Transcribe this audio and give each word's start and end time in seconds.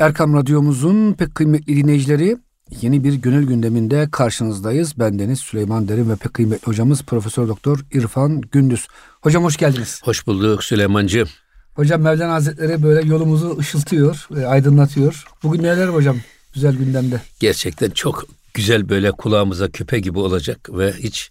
Erkam 0.00 0.34
Radyomuzun 0.34 1.12
pek 1.12 1.34
kıymetli 1.34 1.76
dinleyicileri 1.76 2.36
yeni 2.80 3.04
bir 3.04 3.14
gönül 3.14 3.46
gündeminde 3.46 4.08
karşınızdayız. 4.12 4.98
Ben 4.98 5.18
Deniz 5.18 5.40
Süleyman 5.40 5.88
Derin 5.88 6.10
ve 6.10 6.16
pek 6.16 6.34
kıymetli 6.34 6.66
hocamız 6.66 7.02
Profesör 7.02 7.48
Doktor 7.48 7.80
İrfan 7.92 8.40
Gündüz. 8.40 8.86
Hocam 9.20 9.44
hoş 9.44 9.56
geldiniz. 9.56 10.00
Hoş 10.04 10.26
bulduk 10.26 10.64
Süleymancığım. 10.64 11.28
Hocam 11.74 12.00
Mevlana 12.00 12.32
Hazretleri 12.32 12.82
böyle 12.82 13.08
yolumuzu 13.08 13.58
ışıltıyor, 13.58 14.28
e, 14.36 14.46
aydınlatıyor. 14.46 15.24
Bugün 15.42 15.62
neler 15.62 15.88
hocam 15.88 16.16
güzel 16.54 16.76
gündemde? 16.76 17.20
Gerçekten 17.40 17.90
çok 17.90 18.26
güzel 18.54 18.88
böyle 18.88 19.10
kulağımıza 19.10 19.68
küpe 19.68 20.00
gibi 20.00 20.18
olacak 20.18 20.68
ve 20.72 20.92
hiç 20.92 21.30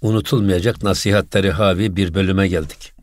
unutulmayacak 0.00 0.82
nasihatleri 0.82 1.50
havi 1.50 1.96
bir 1.96 2.14
bölüme 2.14 2.48
geldik. 2.48 2.95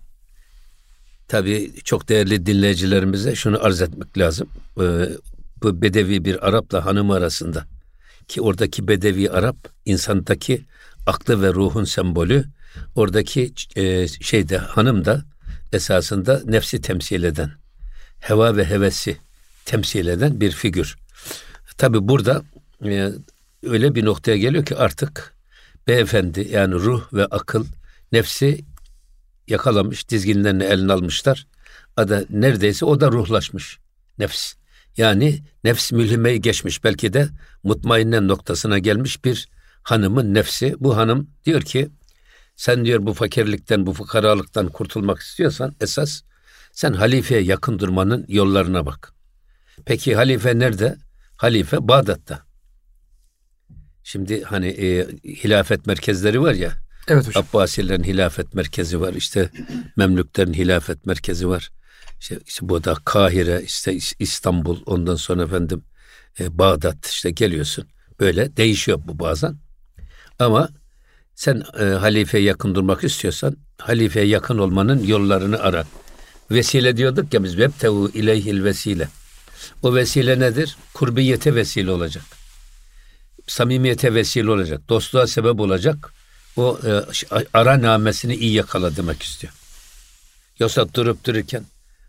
Tabii 1.33 1.71
çok 1.83 2.09
değerli 2.09 2.45
dinleyicilerimize 2.45 3.35
şunu 3.35 3.65
arz 3.65 3.81
etmek 3.81 4.17
lazım. 4.17 4.47
Ee, 4.81 5.09
bu 5.63 5.81
bedevi 5.81 6.25
bir 6.25 6.47
Arap'la 6.47 6.85
hanım 6.85 7.11
arasında 7.11 7.65
ki 8.27 8.41
oradaki 8.41 8.87
bedevi 8.87 9.29
Arap 9.29 9.55
insandaki 9.85 10.65
aklı 11.05 11.41
ve 11.41 11.53
ruhun 11.53 11.83
sembolü. 11.83 12.45
Oradaki 12.95 13.53
e, 13.75 14.07
şeyde 14.07 14.57
hanım 14.57 15.05
da 15.05 15.25
esasında 15.71 16.41
nefsi 16.45 16.81
temsil 16.81 17.23
eden, 17.23 17.51
heva 18.19 18.57
ve 18.57 18.65
hevesi 18.65 19.17
temsil 19.65 20.07
eden 20.07 20.41
bir 20.41 20.51
figür. 20.51 20.97
Tabi 21.77 22.07
burada 22.07 22.43
e, 22.85 23.09
öyle 23.63 23.95
bir 23.95 24.05
noktaya 24.05 24.37
geliyor 24.37 24.65
ki 24.65 24.75
artık 24.75 25.33
beyefendi 25.87 26.47
yani 26.51 26.73
ruh 26.73 27.13
ve 27.13 27.25
akıl 27.25 27.65
nefsi 28.11 28.65
yakalamış, 29.47 30.09
dizginlerini 30.09 30.63
eline 30.63 30.93
almışlar. 30.93 31.47
Ada 31.97 32.25
neredeyse 32.29 32.85
o 32.85 32.99
da 32.99 33.11
ruhlaşmış 33.11 33.79
nefs. 34.19 34.53
Yani 34.97 35.43
nefs 35.63 35.91
mülhimeyi 35.91 36.41
geçmiş 36.41 36.83
belki 36.83 37.13
de 37.13 37.29
mutmainnen 37.63 38.27
noktasına 38.27 38.79
gelmiş 38.79 39.25
bir 39.25 39.49
hanımın 39.83 40.33
nefsi. 40.33 40.75
Bu 40.79 40.97
hanım 40.97 41.29
diyor 41.45 41.61
ki 41.61 41.89
sen 42.55 42.85
diyor 42.85 43.05
bu 43.05 43.13
fakirlikten, 43.13 43.85
bu 43.85 43.93
fukaralıktan 43.93 44.67
kurtulmak 44.69 45.19
istiyorsan 45.19 45.75
esas 45.81 46.21
sen 46.71 46.93
halifeye 46.93 47.41
yakın 47.41 47.79
durmanın 47.79 48.25
yollarına 48.27 48.85
bak. 48.85 49.13
Peki 49.85 50.15
halife 50.15 50.59
nerede? 50.59 50.97
Halife 51.37 51.87
Bağdat'ta. 51.87 52.45
Şimdi 54.03 54.43
hani 54.43 54.67
e, 54.67 55.07
hilafet 55.25 55.85
merkezleri 55.87 56.41
var 56.41 56.53
ya. 56.53 56.82
Evet 57.07 57.27
hocam. 57.27 57.45
Abbasilerin 57.53 58.03
hilafet 58.03 58.53
merkezi 58.53 59.01
var. 59.01 59.13
işte 59.13 59.49
Memlüklerin 59.97 60.53
hilafet 60.53 61.05
merkezi 61.05 61.47
var. 61.49 61.71
İşte, 62.19 62.39
işte 62.45 62.69
bu 62.69 62.83
da 62.83 62.95
Kahire, 63.05 63.61
işte 63.65 63.97
İstanbul, 64.19 64.79
ondan 64.85 65.15
sonra 65.15 65.43
efendim 65.43 65.83
e, 66.39 66.57
Bağdat 66.57 67.07
işte 67.07 67.31
geliyorsun. 67.31 67.85
Böyle 68.19 68.57
değişiyor 68.57 69.01
bu 69.07 69.19
bazen. 69.19 69.57
Ama 70.39 70.69
sen 71.35 71.63
e, 71.79 71.83
halifeye 71.83 72.43
yakın 72.43 72.75
durmak 72.75 73.03
istiyorsan 73.03 73.57
halifeye 73.77 74.25
yakın 74.25 74.57
olmanın 74.57 75.03
yollarını 75.03 75.59
ara. 75.59 75.85
Vesile 76.51 76.97
diyorduk 76.97 77.33
ya 77.33 77.43
biz 77.43 77.57
vebtevu 77.57 78.11
ileyhil 78.13 78.63
vesile. 78.63 79.09
O 79.83 79.95
vesile 79.95 80.39
nedir? 80.39 80.77
Kurbiyete 80.93 81.55
vesile 81.55 81.91
olacak. 81.91 82.23
Samimiyete 83.47 84.13
vesile 84.13 84.51
olacak. 84.51 84.89
Dostluğa 84.89 85.27
sebep 85.27 85.59
olacak. 85.59 86.13
O 86.57 86.79
e, 86.85 87.01
ara 87.53 87.81
namesini 87.81 88.35
iyi 88.35 88.53
yakala 88.53 88.95
demek 88.95 89.23
istiyor. 89.23 89.53
Yoksa 90.59 90.93
durup 90.93 91.25
dururken 91.25 91.63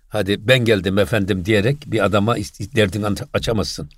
hadi 0.09 0.49
ben 0.49 0.65
geldim 0.65 0.99
efendim 0.99 1.45
diyerek 1.45 1.77
bir 1.87 2.05
adama 2.05 2.37
derdini 2.77 3.07
açamazsın. 3.33 3.89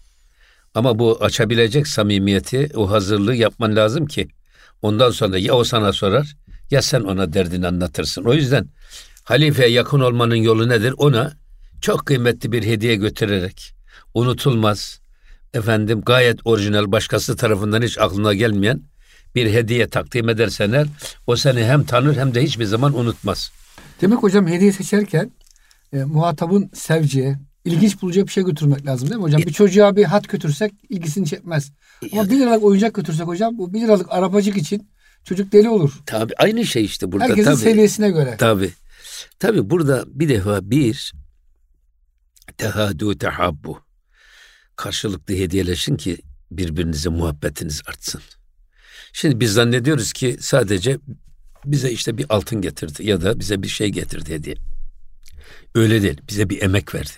Ama 0.75 0.99
bu 0.99 1.19
açabilecek 1.25 1.89
samimiyeti, 1.89 2.71
o 2.75 2.91
hazırlığı 2.91 3.35
yapman 3.35 3.77
lazım 3.77 4.07
ki 4.07 4.29
ondan 4.83 5.11
sonra 5.11 5.39
ya 5.39 5.55
o 5.55 5.65
sana 5.65 5.93
sorar 5.93 6.37
ya 6.71 6.83
sen 6.83 7.01
ona 7.01 7.33
derdini 7.33 7.67
anlatırsın. 7.67 8.25
O 8.25 8.35
yüzden 8.35 8.69
halifeye 9.25 9.69
yakın 9.69 10.01
olmanın 10.01 10.35
yolu 10.35 10.69
nedir? 10.69 10.95
Ona 10.97 11.33
çok 11.81 12.07
kıymetli 12.07 12.53
bir 12.53 12.63
hediye 12.63 12.97
götürerek 12.97 13.75
unutulmaz, 14.15 15.01
efendim 15.55 16.03
gayet 16.07 16.41
orijinal 16.45 16.93
başkası 16.93 17.37
tarafından 17.37 17.83
hiç 17.83 17.99
aklına 17.99 18.35
gelmeyen 18.35 18.83
bir 19.37 19.53
hediye 19.53 19.89
takdim 19.89 20.29
edersen 20.29 20.73
eğer 20.73 20.87
o 21.27 21.37
seni 21.37 21.65
hem 21.65 21.85
tanır 21.85 22.17
hem 22.17 22.35
de 22.35 22.43
hiçbir 22.43 22.65
zaman 22.65 22.99
unutmaz. 22.99 23.53
Demek 24.01 24.19
hocam 24.19 24.47
hediye 24.47 24.73
seçerken 24.73 25.31
e, 25.93 26.05
muhatabın 26.05 26.71
sevciye, 26.75 27.39
ilginç 27.65 28.03
bulacağı 28.03 28.27
bir 28.27 28.33
şey 28.33 28.45
götürmek 28.45 28.87
lazım 28.87 29.09
değil 29.09 29.19
mi 29.19 29.23
hocam? 29.23 29.43
Bir 29.43 29.53
çocuğa 29.53 29.97
bir 29.97 30.05
hat 30.05 30.29
götürsek 30.29 30.73
ilgisini 30.89 31.27
çekmez. 31.27 31.73
Ama 32.13 32.31
bir 32.31 32.39
liralık 32.39 32.65
oyuncak 32.65 32.95
götürsek 32.95 33.27
hocam 33.27 33.59
bu 33.59 33.75
bir 33.75 33.81
liralık 33.81 34.13
arabacık 34.13 34.57
için 34.57 34.89
çocuk 35.25 35.53
deli 35.53 35.69
olur. 35.69 35.93
Tabi 36.07 36.33
aynı 36.39 36.67
şey 36.67 36.85
işte 36.85 37.13
burada. 37.13 37.25
Herkesin 37.25 37.51
tabii. 37.51 37.61
seviyesine 37.61 38.11
göre. 38.11 38.37
Tabi. 38.37 38.71
Tabi 39.39 39.71
burada 39.71 40.05
bir 40.07 40.29
defa 40.29 40.71
bir 40.71 41.13
tehadu 42.59 43.19
tehabbu 43.19 43.79
karşılıklı 44.77 45.35
hediyeleşin 45.35 45.97
ki 45.97 46.19
birbirinize 46.51 47.09
muhabbetiniz 47.09 47.83
artsın. 47.87 48.21
Şimdi 49.19 49.41
biz 49.41 49.53
zannediyoruz 49.53 50.13
ki 50.13 50.37
sadece 50.41 50.99
bize 51.65 51.91
işte 51.91 52.19
bir 52.19 52.27
altın 52.29 52.61
getirdi 52.61 53.07
ya 53.07 53.23
da 53.23 53.41
bize 53.41 53.63
bir 53.63 53.69
şey 53.69 53.89
getirdi 53.89 54.35
hediye. 54.35 54.57
Öyle 55.75 56.03
değil. 56.03 56.21
Bize 56.29 56.51
bir 56.51 56.63
emek 56.63 56.95
verdi. 56.95 57.11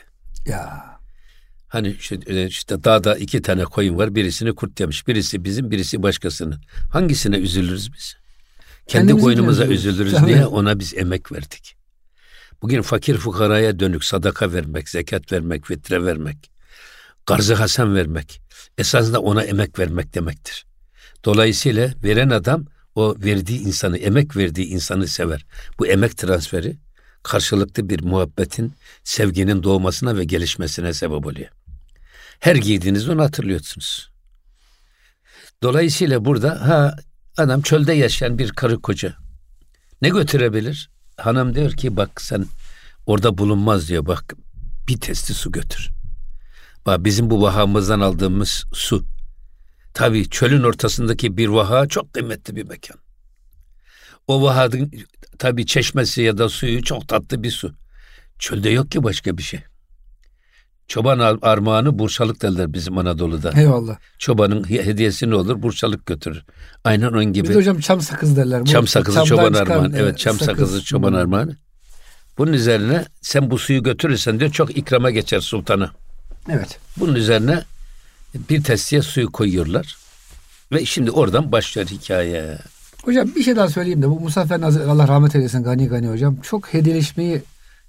Ya. 0.47 0.85
Hani 1.69 1.89
işte, 2.01 2.19
e, 2.27 2.47
işte 2.47 2.85
dağda 2.85 3.17
iki 3.17 3.43
tane 3.43 3.65
koyun 3.65 3.99
var. 3.99 4.15
Birisini 4.15 4.55
kurt 4.55 4.81
yemiş. 4.81 5.09
Birisi 5.09 5.45
bizim, 5.45 5.71
birisi 5.71 6.03
başkasının. 6.03 6.61
Hangisine 6.93 7.37
üzülürüz 7.37 7.93
biz? 7.93 8.17
Kendi 8.87 8.89
Kendimizi 8.89 9.25
koyunumuza 9.25 9.65
üzülürüz. 9.65 9.85
üzülürüz. 9.85 10.13
Tabii. 10.13 10.27
Niye? 10.27 10.47
Ona 10.47 10.79
biz 10.79 10.95
emek 10.95 11.33
verdik. 11.33 11.77
Bugün 12.63 12.83
fakir 12.83 13.17
fukaraya 13.17 13.79
dönük 13.79 14.05
sadaka 14.05 14.53
vermek, 14.53 14.89
zekat 14.89 15.33
vermek, 15.33 15.67
fitre 15.67 16.05
vermek, 16.05 16.51
garzı 17.27 17.55
hasen 17.55 17.95
vermek 17.95 18.41
esasında 18.79 19.21
ona 19.21 19.43
emek 19.43 19.79
vermek 19.79 20.15
demektir. 20.15 20.69
Dolayısıyla 21.29 21.91
veren 22.05 22.31
adam 22.31 22.67
o 22.95 23.17
verdiği 23.19 23.61
insanı, 23.61 23.99
emek 23.99 24.37
verdiği 24.37 24.67
insanı 24.67 25.07
sever. 25.07 25.47
Bu 25.79 25.87
emek 25.87 26.19
transferi 26.19 26.77
karşılıklı 27.23 27.89
bir 27.89 28.03
muhabbetin, 28.03 28.73
sevginin 29.05 29.63
doğmasına 29.63 30.17
ve 30.17 30.25
gelişmesine 30.25 30.93
sebep 30.93 31.27
oluyor. 31.27 31.49
Her 32.41 32.57
giydiğinizde 32.57 33.13
onu 33.13 33.23
hatırlıyorsunuz. 33.23 34.11
Dolayısıyla 35.63 36.25
burada 36.25 36.69
ha 36.69 36.97
adam 37.37 37.63
çölde 37.63 37.93
yaşayan 37.93 38.39
bir 38.39 38.51
karı 38.51 38.81
koca 38.81 39.15
ne 40.03 40.09
götürebilir? 40.09 40.91
Hanım 41.17 41.55
diyor 41.55 41.73
ki 41.73 41.97
bak 41.97 42.23
sen 42.23 42.47
orada 43.07 43.39
bulunmaz 43.39 43.89
diyor 43.89 44.07
bak 44.07 44.35
bir 44.89 45.01
testi 45.01 45.35
su 45.35 45.53
götür. 45.53 45.91
Bak 46.87 47.05
bizim 47.05 47.31
bu 47.31 47.43
vahamızdan 47.43 48.01
aldığımız 48.01 48.65
su. 48.73 49.18
Tabii 49.99 50.31
çölün 50.31 50.63
ortasındaki 50.63 51.37
bir 51.37 51.49
vaha 51.49 51.89
çok 51.89 52.13
kıymetli 52.13 52.57
bir 52.57 52.65
mekan. 52.65 52.97
O 54.29 54.43
vahadın 54.43 54.93
tabii 55.39 55.67
çeşmesi 55.67 56.23
ya 56.23 56.39
da 56.39 56.49
suyu 56.49 56.83
çok 56.83 57.09
tatlı 57.09 57.43
bir 57.43 57.51
su. 57.51 57.73
Çölde 58.39 58.71
yok 58.71 58.91
ki 58.91 59.03
başka 59.03 59.39
bir 59.39 59.43
şey. 59.43 59.61
Çoban 60.89 61.19
ar- 61.19 61.39
armağanı 61.43 61.99
burçalık 61.99 62.43
derler 62.43 62.73
bizim 62.73 62.99
Anadolu'da. 62.99 63.53
Eyvallah. 63.61 63.97
Çobanın 64.19 64.65
hediyesi 64.71 65.31
ne 65.31 65.35
olur? 65.35 65.63
Burçalık 65.63 66.07
götürür. 66.07 66.43
Aynen 66.85 67.07
onun 67.07 67.25
gibi. 67.33 67.49
Bir 67.49 67.55
de 67.55 67.59
hocam 67.59 67.81
çam 67.81 68.01
sakız 68.01 68.37
derler. 68.37 68.65
Çam 68.65 68.87
sakızı 68.87 69.25
çoban 69.25 69.53
armağanı. 69.53 69.99
Evet 69.99 70.19
çam 70.19 70.39
sakız. 70.39 70.47
sakızı 70.47 70.85
çoban 70.85 71.11
Hmm. 71.11 71.17
armağanı. 71.19 71.57
Bunun 72.39 72.53
üzerine 72.53 73.05
sen 73.21 73.51
bu 73.51 73.59
suyu 73.59 73.83
götürürsen 73.83 74.41
diyor 74.41 74.51
çok 74.53 74.77
ikrama 74.77 75.11
geçer 75.11 75.41
sultana. 75.41 75.91
Evet. 76.51 76.79
Bunun 76.97 77.15
üzerine 77.15 77.63
bir 78.35 78.63
testiye 78.63 79.03
suyu 79.03 79.33
koyuyorlar. 79.33 79.97
Ve 80.73 80.85
şimdi 80.85 81.11
oradan 81.11 81.53
başlıyor 81.53 81.89
hikaye. 81.89 82.59
Hocam 83.05 83.29
bir 83.37 83.43
şey 83.43 83.57
daha 83.57 83.69
söyleyeyim 83.69 84.03
de 84.03 84.09
bu 84.09 84.21
Musa 84.21 84.43
Efendi 84.43 84.67
Allah 84.67 85.09
rahmet 85.09 85.37
eylesin 85.37 85.63
gani 85.63 85.89
gani 85.89 86.09
hocam. 86.09 86.37
Çok 86.43 86.75
hediyeleşmeyi 86.75 87.43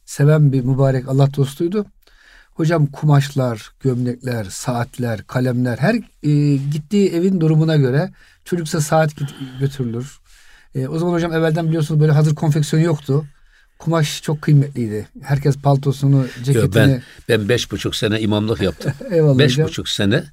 seven 0.05 0.51
bir 0.51 0.61
mübarek 0.61 1.09
Allah 1.09 1.33
dostuydu. 1.33 1.85
Hocam 2.53 2.85
kumaşlar, 2.85 3.71
gömlekler, 3.79 4.45
saatler, 4.45 5.27
kalemler 5.27 5.77
her 5.77 5.95
e, 6.23 6.55
gittiği 6.55 7.09
evin 7.09 7.41
durumuna 7.41 7.75
göre 7.75 8.11
çocuksa 8.45 8.81
saat 8.81 9.11
götürülür. 9.59 10.19
E, 10.75 10.87
o 10.87 10.99
zaman 10.99 11.13
hocam 11.13 11.33
evvelden 11.33 11.67
biliyorsunuz 11.67 12.01
böyle 12.01 12.11
hazır 12.11 12.35
konfeksiyon 12.35 12.83
yoktu. 12.83 13.25
Kumaş 13.79 14.21
çok 14.21 14.41
kıymetliydi. 14.41 15.07
Herkes 15.21 15.57
paltosunu, 15.57 16.25
ceketini. 16.43 16.63
Yo, 16.63 16.71
ben 16.75 17.01
ben 17.29 17.49
beş 17.49 17.71
buçuk 17.71 17.95
sene 17.95 18.21
imamlık 18.21 18.61
yaptım. 18.61 18.93
Eyvallah 19.11 19.39
beş 19.39 19.51
hocam. 19.53 19.67
buçuk 19.67 19.89
sene 19.89 20.23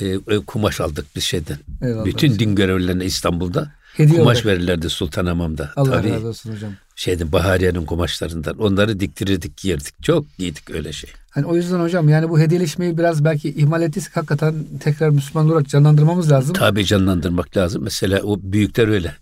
e, 0.00 0.06
e, 0.06 0.18
kumaş 0.46 0.80
aldık 0.80 1.16
bir 1.16 1.20
şeyden. 1.20 1.58
Eyvallah 1.82 2.04
Bütün 2.04 2.28
hocam. 2.28 2.38
din 2.38 2.54
görevlilerine 2.54 3.04
İstanbul'da 3.04 3.72
Hediye 3.96 4.18
kumaş 4.18 4.36
olarak. 4.36 4.46
verirlerdi 4.46 4.90
Sultanhamam'da. 4.90 5.70
Allah 5.76 5.90
Tabii, 5.90 6.10
razı 6.10 6.28
olsun 6.28 6.52
hocam. 6.54 6.72
Şeydi 6.96 7.32
Bahariye'nin 7.32 7.84
kumaşlarından. 7.86 8.58
Onları 8.58 9.00
diktirirdik 9.00 9.56
giyirdik. 9.56 10.02
Çok 10.02 10.36
giydik 10.38 10.70
öyle 10.70 10.92
şey. 10.92 11.10
Hani 11.30 11.46
o 11.46 11.56
yüzden 11.56 11.80
hocam 11.80 12.08
yani 12.08 12.28
bu 12.28 12.40
hediyeleşmeyi 12.40 12.98
biraz 12.98 13.24
belki 13.24 13.48
ihmal 13.48 13.82
ettiysek 13.82 14.16
hakikaten 14.16 14.54
tekrar 14.80 15.08
Müslüman 15.10 15.46
olarak 15.50 15.68
canlandırmamız 15.68 16.30
lazım. 16.30 16.54
Tabii 16.54 16.84
canlandırmak 16.84 17.56
lazım. 17.56 17.82
Mesela 17.82 18.20
o 18.22 18.38
büyükler 18.42 18.88
öyle. 18.88 19.14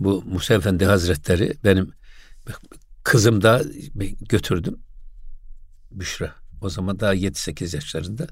Bu 0.00 0.24
Musa 0.32 0.54
Efendi 0.54 0.84
Hazretleri 0.84 1.54
benim 1.64 1.92
kızım 3.06 3.42
da 3.42 3.62
götürdüm. 4.28 4.78
Büşra. 5.90 6.34
O 6.60 6.68
zaman 6.68 7.00
daha 7.00 7.14
7-8 7.14 7.74
yaşlarında. 7.76 8.26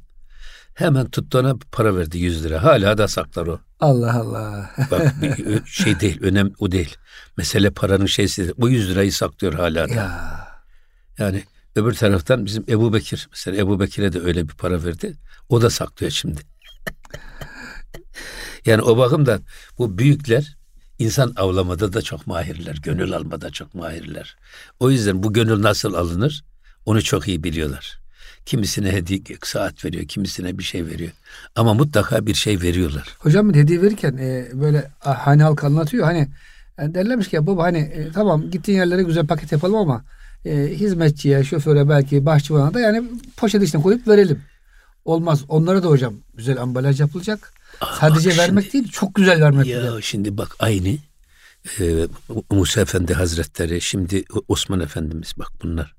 Hemen 0.75 1.11
tuttu 1.11 1.39
ona 1.39 1.57
para 1.73 1.97
verdi 1.97 2.19
100 2.19 2.45
lira. 2.45 2.63
Hala 2.63 2.99
da 2.99 3.09
saklar 3.09 3.47
o. 3.47 3.61
Allah 3.81 4.15
Allah. 4.15 4.71
Bak 4.91 5.15
şey 5.67 6.01
değil, 6.01 6.23
önem 6.23 6.53
o 6.59 6.73
değil. 6.73 6.97
Mesele 7.37 7.71
paranın 7.71 8.07
şeysi 8.07 8.43
değil. 8.43 8.55
O 8.61 8.69
100 8.69 8.91
lirayı 8.91 9.13
saklıyor 9.13 9.55
hala 9.55 9.89
da. 9.89 9.95
Ya. 9.95 10.49
Yani 11.19 11.45
öbür 11.77 11.95
taraftan 11.95 12.45
bizim 12.45 12.65
Ebu 12.69 12.93
Bekir, 12.93 13.29
mesela 13.31 13.57
Ebu 13.57 13.81
Bekir'e 13.81 14.13
de 14.13 14.21
öyle 14.21 14.49
bir 14.49 14.55
para 14.55 14.85
verdi. 14.85 15.17
O 15.49 15.63
da 15.63 15.71
saklıyor 15.71 16.13
şimdi. 16.13 16.41
yani 18.67 18.83
o 18.83 18.97
bakımdan 18.97 19.41
bu 19.79 19.99
büyükler 19.99 20.57
insan 20.99 21.33
avlamada 21.37 21.93
da 21.93 22.03
çok 22.03 22.27
mahirler. 22.27 22.77
Gönül 22.83 23.13
almada 23.13 23.51
çok 23.51 23.75
mahirler. 23.75 24.37
O 24.81 24.91
yüzden 24.91 25.23
bu 25.23 25.33
gönül 25.33 25.63
nasıl 25.63 25.95
alınır 25.95 26.45
onu 26.87 27.03
çok 27.03 27.29
iyi 27.29 27.45
biliyorlar. 27.45 28.01
Kimisine 28.47 28.93
hediye 28.93 29.21
saat 29.43 29.85
veriyor, 29.85 30.05
kimisine 30.05 30.59
bir 30.59 30.63
şey 30.63 30.87
veriyor. 30.87 31.11
Ama 31.57 31.75
mutlaka 31.75 32.27
bir 32.27 32.35
şey 32.35 32.61
veriyorlar. 32.61 33.17
Hocam 33.19 33.55
hediye 33.55 33.83
verirken 33.83 34.17
e, 34.17 34.47
böyle 34.53 34.91
hani 35.01 35.43
halk 35.43 35.65
anlatıyor 35.65 36.05
hani 36.05 36.29
yani 36.79 36.95
derlermiş 36.95 37.29
ki 37.29 37.47
baba 37.47 37.63
hani 37.63 37.79
e, 37.79 38.13
tamam 38.13 38.51
gittiğin 38.51 38.79
yerlere 38.79 39.03
güzel 39.03 39.27
paket 39.27 39.53
yapalım 39.53 39.77
ama 39.77 40.05
e, 40.45 40.69
hizmetçiye, 40.71 41.45
şoföre 41.45 41.89
belki 41.89 42.27
bahçıvana 42.27 42.75
da 42.75 42.81
yani 42.81 43.03
poşet 43.37 43.63
içine 43.63 43.83
koyup 43.83 44.09
verelim. 44.09 44.43
Olmaz. 45.05 45.45
Onlara 45.49 45.83
da 45.83 45.89
hocam 45.89 46.15
güzel 46.35 46.63
ambalaj 46.63 47.01
yapılacak. 47.01 47.53
Sadece 48.01 48.37
vermek 48.37 48.65
şimdi, 48.65 48.73
değil, 48.73 48.93
çok 48.93 49.15
güzel 49.15 49.41
vermek. 49.41 49.67
Ya 49.67 49.81
güzel. 49.81 50.01
şimdi 50.01 50.39
bak 50.39 50.57
aynı 50.59 50.99
e, 51.81 52.07
Musa 52.51 52.81
Efendi 52.81 53.15
Hazretleri, 53.15 53.81
şimdi 53.81 54.25
Osman 54.49 54.81
Efendimiz 54.81 55.33
bak 55.39 55.49
bunlar 55.63 55.95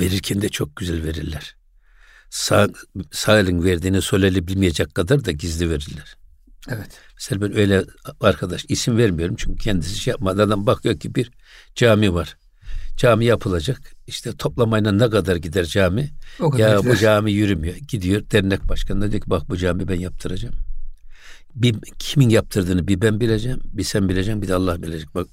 verirken 0.00 0.42
de 0.42 0.48
çok 0.48 0.76
güzel 0.76 1.04
verirler 1.04 1.56
sağ, 2.30 2.68
sağ 3.10 3.38
elin 3.38 3.64
verdiğini 3.64 4.02
sol 4.02 4.22
eli 4.22 4.48
bilmeyecek 4.48 4.94
kadar 4.94 5.24
da 5.24 5.30
gizli 5.30 5.70
verirler. 5.70 6.16
Evet. 6.68 6.90
Mesela 7.14 7.40
ben 7.40 7.56
öyle 7.56 7.84
arkadaş 8.20 8.64
isim 8.68 8.98
vermiyorum 8.98 9.36
çünkü 9.38 9.64
kendisi 9.64 9.98
şey 9.98 10.10
yapmadı. 10.10 10.42
Adam 10.42 10.66
bakıyor 10.66 10.98
ki 10.98 11.14
bir 11.14 11.30
cami 11.74 12.14
var. 12.14 12.36
Cami 12.96 13.24
yapılacak. 13.24 13.80
İşte 14.06 14.36
toplamayla 14.36 14.92
ne 14.92 15.10
kadar 15.10 15.36
gider 15.36 15.64
cami? 15.64 16.10
O 16.40 16.50
kadar 16.50 16.68
ya 16.68 16.78
gider. 16.78 16.92
bu 16.92 16.96
cami 16.96 17.32
yürümüyor. 17.32 17.76
Gidiyor 17.76 18.22
dernek 18.30 18.68
başkanına 18.68 19.10
diyor 19.10 19.22
ki 19.22 19.30
bak 19.30 19.48
bu 19.48 19.56
cami 19.56 19.88
ben 19.88 20.00
yaptıracağım. 20.00 20.54
Bir, 21.56 21.76
kimin 21.98 22.28
yaptırdığını 22.28 22.88
bir 22.88 23.00
ben 23.00 23.20
bileceğim, 23.20 23.60
bir 23.64 23.84
sen 23.84 24.08
bileceksin, 24.08 24.42
bir 24.42 24.48
de 24.48 24.54
Allah 24.54 24.82
bilecek. 24.82 25.14
Bak 25.14 25.26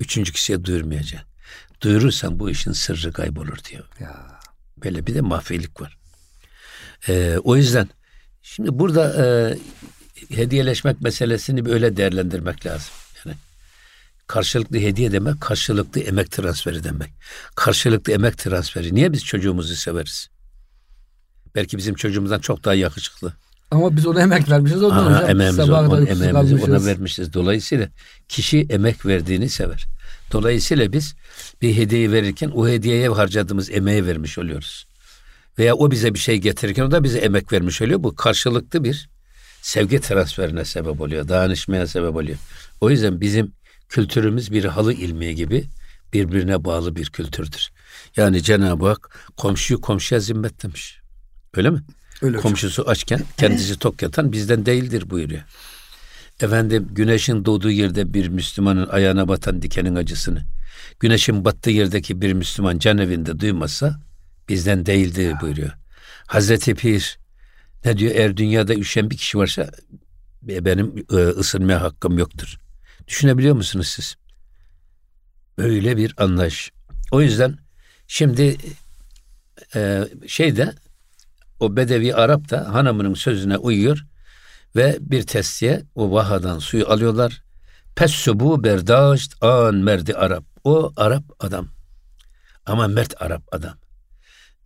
üçüncü 0.00 0.32
kişiye 0.32 0.64
duyurmayacaksın. 0.64 1.28
Duyurursan 1.80 2.40
bu 2.40 2.50
işin 2.50 2.72
sırrı 2.72 3.12
kaybolur 3.12 3.58
diyor. 3.70 3.84
Ya. 4.00 4.40
Böyle 4.84 5.06
bir 5.06 5.14
de 5.14 5.20
mahfilik 5.20 5.80
var. 5.80 5.98
E, 7.08 7.38
o 7.44 7.56
yüzden 7.56 7.88
şimdi 8.42 8.78
burada 8.78 9.24
e, 9.24 9.24
hediyeleşmek 10.36 11.00
meselesini 11.00 11.64
böyle 11.64 11.96
değerlendirmek 11.96 12.66
lazım. 12.66 12.92
Yani 13.24 13.36
karşılıklı 14.26 14.78
hediye 14.78 15.12
demek 15.12 15.40
karşılıklı 15.40 16.00
emek 16.00 16.30
transferi 16.30 16.84
demek. 16.84 17.10
Karşılıklı 17.54 18.12
emek 18.12 18.38
transferi. 18.38 18.94
Niye 18.94 19.12
biz 19.12 19.24
çocuğumuzu 19.24 19.76
severiz? 19.76 20.28
Belki 21.54 21.78
bizim 21.78 21.94
çocuğumuzdan 21.94 22.40
çok 22.40 22.64
daha 22.64 22.74
yakışıklı. 22.74 23.32
Ama 23.70 23.96
biz 23.96 24.06
ona 24.06 24.22
emek 24.22 24.50
vermişiz. 24.50 24.82
Ondan 24.82 25.06
Aa, 25.06 25.16
hocam. 25.16 25.30
Emeğimizi, 25.30 25.72
on, 25.72 26.06
emeğimizi 26.06 26.64
ona 26.64 26.84
vermişiz. 26.84 27.32
Dolayısıyla 27.32 27.88
kişi 28.28 28.66
emek 28.70 29.06
verdiğini 29.06 29.48
sever. 29.48 29.86
Dolayısıyla 30.32 30.92
biz 30.92 31.14
bir 31.62 31.76
hediye 31.76 32.12
verirken 32.12 32.50
o 32.54 32.68
hediyeye 32.68 33.08
harcadığımız 33.08 33.70
emeği 33.70 34.06
vermiş 34.06 34.38
oluyoruz 34.38 34.86
veya 35.58 35.74
o 35.74 35.90
bize 35.90 36.14
bir 36.14 36.18
şey 36.18 36.38
getirirken 36.38 36.84
o 36.84 36.90
da 36.90 37.04
bize 37.04 37.18
emek 37.18 37.52
vermiş 37.52 37.82
oluyor. 37.82 38.02
Bu 38.02 38.14
karşılıklı 38.14 38.84
bir 38.84 39.08
sevgi 39.62 40.00
transferine 40.00 40.64
sebep 40.64 41.00
oluyor. 41.00 41.28
Dayanışmaya 41.28 41.86
sebep 41.86 42.16
oluyor. 42.16 42.38
O 42.80 42.90
yüzden 42.90 43.20
bizim 43.20 43.52
kültürümüz 43.88 44.52
bir 44.52 44.64
halı 44.64 44.92
ilmiği 44.92 45.34
gibi 45.34 45.64
birbirine 46.12 46.64
bağlı 46.64 46.96
bir 46.96 47.06
kültürdür. 47.06 47.68
Yani 48.16 48.42
Cenab-ı 48.42 48.86
Hak 48.86 49.18
komşuyu 49.36 49.80
komşuya 49.80 50.20
zimmet 50.20 50.62
demiş. 50.62 50.98
Öyle 51.54 51.70
mi? 51.70 51.82
Öyle 52.22 52.36
Komşusu 52.36 52.82
hocam. 52.82 52.92
açken 52.92 53.22
kendisi 53.36 53.78
tok 53.78 54.02
yatan 54.02 54.32
bizden 54.32 54.66
değildir 54.66 55.10
buyuruyor. 55.10 55.42
Efendim 56.40 56.88
güneşin 56.90 57.44
doğduğu 57.44 57.70
yerde 57.70 58.14
bir 58.14 58.28
Müslümanın 58.28 58.88
ayağına 58.88 59.28
batan 59.28 59.62
dikenin 59.62 59.94
acısını, 59.94 60.44
güneşin 61.00 61.44
battığı 61.44 61.70
yerdeki 61.70 62.20
bir 62.20 62.32
Müslüman 62.32 62.78
can 62.78 62.98
evinde 62.98 63.40
duymazsa 63.40 64.00
bizden 64.48 64.86
değildir 64.86 65.34
buyuruyor. 65.40 65.70
Hazreti 66.26 66.74
Pir 66.74 67.18
ne 67.84 67.98
diyor? 67.98 68.12
Eğer 68.14 68.36
dünyada 68.36 68.74
üşen 68.74 69.10
bir 69.10 69.16
kişi 69.16 69.38
varsa 69.38 69.70
benim 70.42 71.06
e, 71.10 71.14
ısınmaya 71.14 71.82
hakkım 71.82 72.18
yoktur. 72.18 72.58
Düşünebiliyor 73.08 73.54
musunuz 73.54 73.88
siz? 73.88 74.16
Böyle 75.58 75.96
bir 75.96 76.14
anlayış. 76.16 76.72
O 77.10 77.22
yüzden 77.22 77.58
şimdi 78.06 78.56
e, 79.74 80.04
şeyde 80.26 80.74
o 81.64 81.76
Bedevi 81.76 82.14
Arap 82.14 82.50
da 82.50 82.74
hanımının 82.74 83.14
sözüne 83.14 83.56
uyuyor 83.56 84.04
ve 84.76 84.98
bir 85.00 85.22
testiye 85.22 85.82
o 85.94 86.10
vahadan 86.10 86.58
suyu 86.58 86.88
alıyorlar. 86.88 87.42
Pessubu 87.96 88.64
berdaşt 88.64 89.44
an 89.44 89.74
merdi 89.74 90.14
Arap. 90.14 90.44
O 90.64 90.92
Arap 90.96 91.24
adam. 91.40 91.68
Ama 92.66 92.88
mert 92.88 93.22
Arap 93.22 93.42
adam 93.52 93.74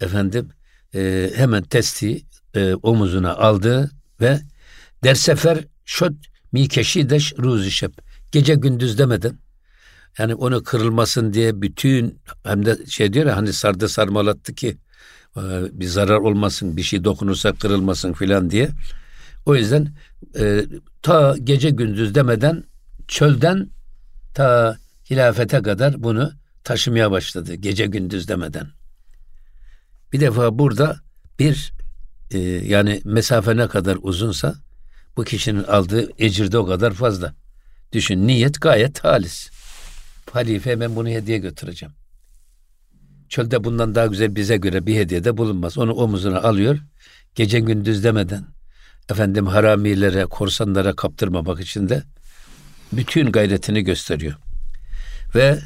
efendim 0.01 0.49
e, 0.95 1.31
hemen 1.35 1.63
testi 1.63 2.23
e, 2.55 2.75
omuzuna 2.75 3.35
aldı 3.37 3.91
ve 4.21 4.41
der 5.05 5.15
sefer 5.15 5.65
şot 5.85 6.13
mi 6.53 6.69
keşideş 6.69 7.35
ruzişep 7.39 7.93
gece 8.33 8.55
gündüz 8.55 8.99
demeden 8.99 9.39
yani 10.19 10.35
onu 10.35 10.63
kırılmasın 10.63 11.33
diye 11.33 11.63
bütün 11.63 12.21
hem 12.45 12.67
de 12.67 12.87
şey 12.87 13.13
diyor 13.13 13.27
ya 13.27 13.37
hani 13.37 13.53
sardı 13.53 13.89
sarmalattı 13.89 14.55
ki 14.55 14.79
bir 15.73 15.87
zarar 15.87 16.17
olmasın 16.17 16.77
bir 16.77 16.83
şey 16.83 17.05
dokunursa 17.05 17.53
kırılmasın 17.53 18.13
filan 18.13 18.51
diye. 18.51 18.69
O 19.47 19.57
yüzden 19.57 19.89
e, 20.39 20.65
ta 21.03 21.37
gece 21.45 21.71
gündüz 21.71 22.15
demeden 22.15 22.65
çölden 23.09 23.71
ta 24.35 24.79
hilafete 25.11 25.63
kadar 25.63 26.03
bunu 26.03 26.33
taşımaya 26.65 27.11
başladı 27.11 27.55
gece 27.55 27.87
gündüz 27.87 28.29
demeden. 28.29 28.67
Bir 30.13 30.21
defa 30.21 30.59
burada 30.59 31.01
bir 31.39 31.73
e, 32.31 32.39
yani 32.49 33.01
mesafe 33.05 33.57
ne 33.57 33.69
kadar 33.69 33.99
uzunsa 34.03 34.55
bu 35.17 35.25
kişinin 35.25 35.65
aldığı 35.65 36.09
ecir 36.19 36.53
de 36.53 36.59
o 36.59 36.67
kadar 36.67 36.93
fazla. 36.93 37.35
Düşün 37.93 38.27
niyet 38.27 38.61
gayet 38.61 39.05
halis. 39.05 39.51
Halife 40.33 40.81
ben 40.81 40.97
bunu 40.97 41.09
hediye 41.09 41.39
götüreceğim. 41.39 41.95
Çölde 43.29 43.65
bundan 43.65 43.95
daha 43.95 44.07
güzel 44.07 44.37
bize 44.37 44.57
göre 44.57 44.87
bir 44.87 44.97
hediye 44.97 45.25
de 45.25 45.37
bulunmaz. 45.37 45.79
Onu 45.79 45.93
omuzuna 45.93 46.39
alıyor. 46.39 46.79
Gece 47.35 47.61
gündüz 47.61 48.05
demeden 48.05 48.45
efendim 49.11 49.47
haramilere, 49.47 50.25
korsanlara 50.25 50.97
kaptırmamak 50.97 51.61
için 51.61 51.89
de 51.89 52.03
bütün 52.93 53.33
gayretini 53.33 53.83
gösteriyor. 53.83 54.35
Ve 55.35 55.59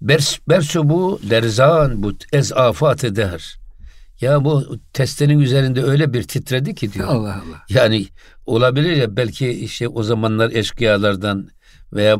bers, 0.00 0.38
bersubu 0.48 1.20
derzan 1.30 2.02
bu 2.02 2.12
ez 2.32 2.52
afat 2.52 3.04
eder. 3.04 3.58
Ya 4.20 4.44
bu 4.44 4.78
testenin 4.92 5.38
üzerinde 5.38 5.82
öyle 5.82 6.12
bir 6.12 6.22
titredi 6.22 6.74
ki 6.74 6.92
diyor. 6.92 7.08
Allah 7.08 7.34
Allah. 7.34 7.62
Yani 7.68 8.06
olabilir 8.46 8.96
ya 8.96 9.16
belki 9.16 9.50
işte 9.50 9.88
o 9.88 10.02
zamanlar 10.02 10.50
eşkıyalardan 10.50 11.48
veya 11.94 12.18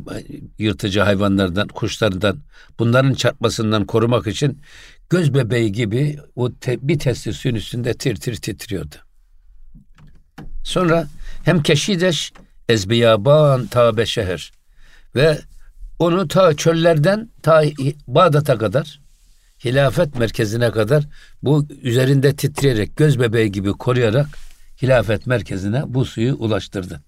yırtıcı 0.59 1.01
hayvanlardan, 1.01 1.69
kuşlardan 1.69 2.39
bunların 2.79 3.15
çarpmasından 3.15 3.87
korumak 3.87 4.27
için 4.27 4.61
göz 5.11 5.35
bebeği 5.35 5.73
gibi 5.73 6.19
o 6.37 6.55
te, 6.55 6.89
bir 6.89 6.99
testi 6.99 7.33
suyun 7.33 7.55
üstünde 7.55 7.95
tir 7.95 8.17
tir 8.17 8.37
titriyordu. 8.37 8.95
Sonra 10.65 11.07
hem 11.45 11.63
keşideş 11.63 12.33
ezbiyaban 12.69 13.67
tabe 13.67 14.07
şehir 14.07 14.53
ve 15.15 15.39
onu 15.99 16.29
ta 16.29 16.57
çöllerden 16.57 17.31
ta 17.43 17.63
Bağdat'a 18.07 18.59
kadar 18.59 19.01
hilafet 19.65 20.19
merkezine 20.19 20.71
kadar 20.71 21.05
bu 21.43 21.67
üzerinde 21.83 22.37
titreyerek 22.37 22.97
göz 22.97 23.21
bebeği 23.21 23.53
gibi 23.53 23.73
koruyarak 23.73 24.27
hilafet 24.83 25.27
merkezine 25.27 25.83
bu 25.87 26.05
suyu 26.05 26.35
ulaştırdı. 26.35 27.03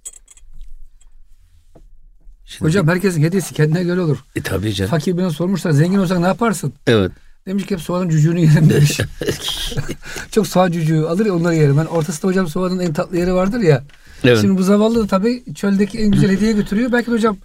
Şimdi, 2.47 2.69
Hocam 2.69 2.89
herkesin 2.89 3.23
hediyesi 3.23 3.55
kendine 3.55 3.83
göre 3.83 4.01
olur. 4.01 4.19
E, 4.37 4.43
tabii 4.43 4.75
canım. 4.75 4.91
Fakir 4.91 5.17
birine 5.17 5.31
sormuşlar 5.31 5.71
zengin 5.71 5.99
olsan 5.99 6.23
ne 6.23 6.27
yaparsın? 6.27 6.73
Evet. 6.87 7.13
Demiş 7.47 7.67
ki 7.67 7.75
hep 7.75 7.81
soğanın 7.81 8.09
cücüğünü 8.09 8.41
yerim 8.41 8.71
demiş. 8.71 9.01
Çok 10.31 10.47
soğan 10.47 10.73
cücüğü 10.73 11.03
alır 11.03 11.27
ya 11.27 11.35
onları 11.35 11.55
yerim. 11.55 11.77
Ben 11.77 11.85
ortasında 11.85 12.29
hocam 12.29 12.49
soğanın 12.49 12.79
en 12.79 12.93
tatlı 12.93 13.17
yeri 13.19 13.35
vardır 13.35 13.61
ya. 13.61 13.85
Evet. 14.25 14.41
Şimdi 14.41 14.59
bu 14.59 14.63
zavallı 14.63 15.03
da 15.03 15.07
tabii 15.07 15.55
çöldeki 15.55 15.99
en 15.99 16.11
güzel 16.11 16.31
hediye 16.37 16.53
götürüyor. 16.53 16.93
Belki 16.93 17.11
de 17.11 17.15
hocam 17.15 17.37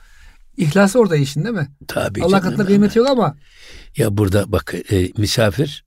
ihlası 0.58 1.00
orada 1.00 1.16
işin 1.16 1.44
değil 1.44 1.56
mi? 1.56 1.70
Tabii 1.88 2.24
Allah 2.24 2.42
katında 2.42 2.66
kıymeti 2.66 3.00
yok 3.00 3.10
ama 3.10 3.36
Ya 3.98 4.18
burada 4.18 4.52
bak 4.52 4.76
e, 4.92 5.10
misafir 5.18 5.86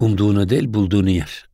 umduğunu 0.00 0.48
değil 0.48 0.74
bulduğunu 0.74 1.10
yer. 1.10 1.48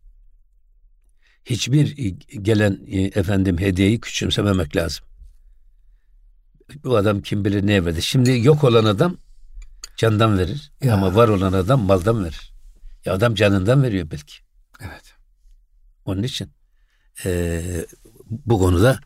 Hiçbir 1.44 1.98
e, 1.98 2.08
gelen 2.42 2.78
e, 2.90 3.00
efendim 3.00 3.58
hediyeyi 3.58 4.00
küçümsememek 4.00 4.76
lazım. 4.76 5.04
Bu 6.84 6.96
adam 6.96 7.20
kim 7.22 7.44
bilir 7.44 7.66
ne 7.66 7.84
verdi. 7.84 8.02
Şimdi 8.02 8.40
yok 8.46 8.64
olan 8.64 8.84
adam 8.84 9.16
candan 9.96 10.38
verir 10.38 10.72
Ya. 10.82 10.94
ama 10.94 11.14
var 11.14 11.28
olan 11.28 11.52
adam 11.52 11.80
maldan 11.82 12.24
verir. 12.24 12.52
Ya 13.04 13.12
adam 13.14 13.34
canından 13.34 13.82
veriyor 13.82 14.10
belki. 14.10 14.34
evet. 14.80 15.14
Onun 16.04 16.22
için 16.22 16.50
e, 17.24 17.62
bu 18.30 18.58
konuda 18.58 19.00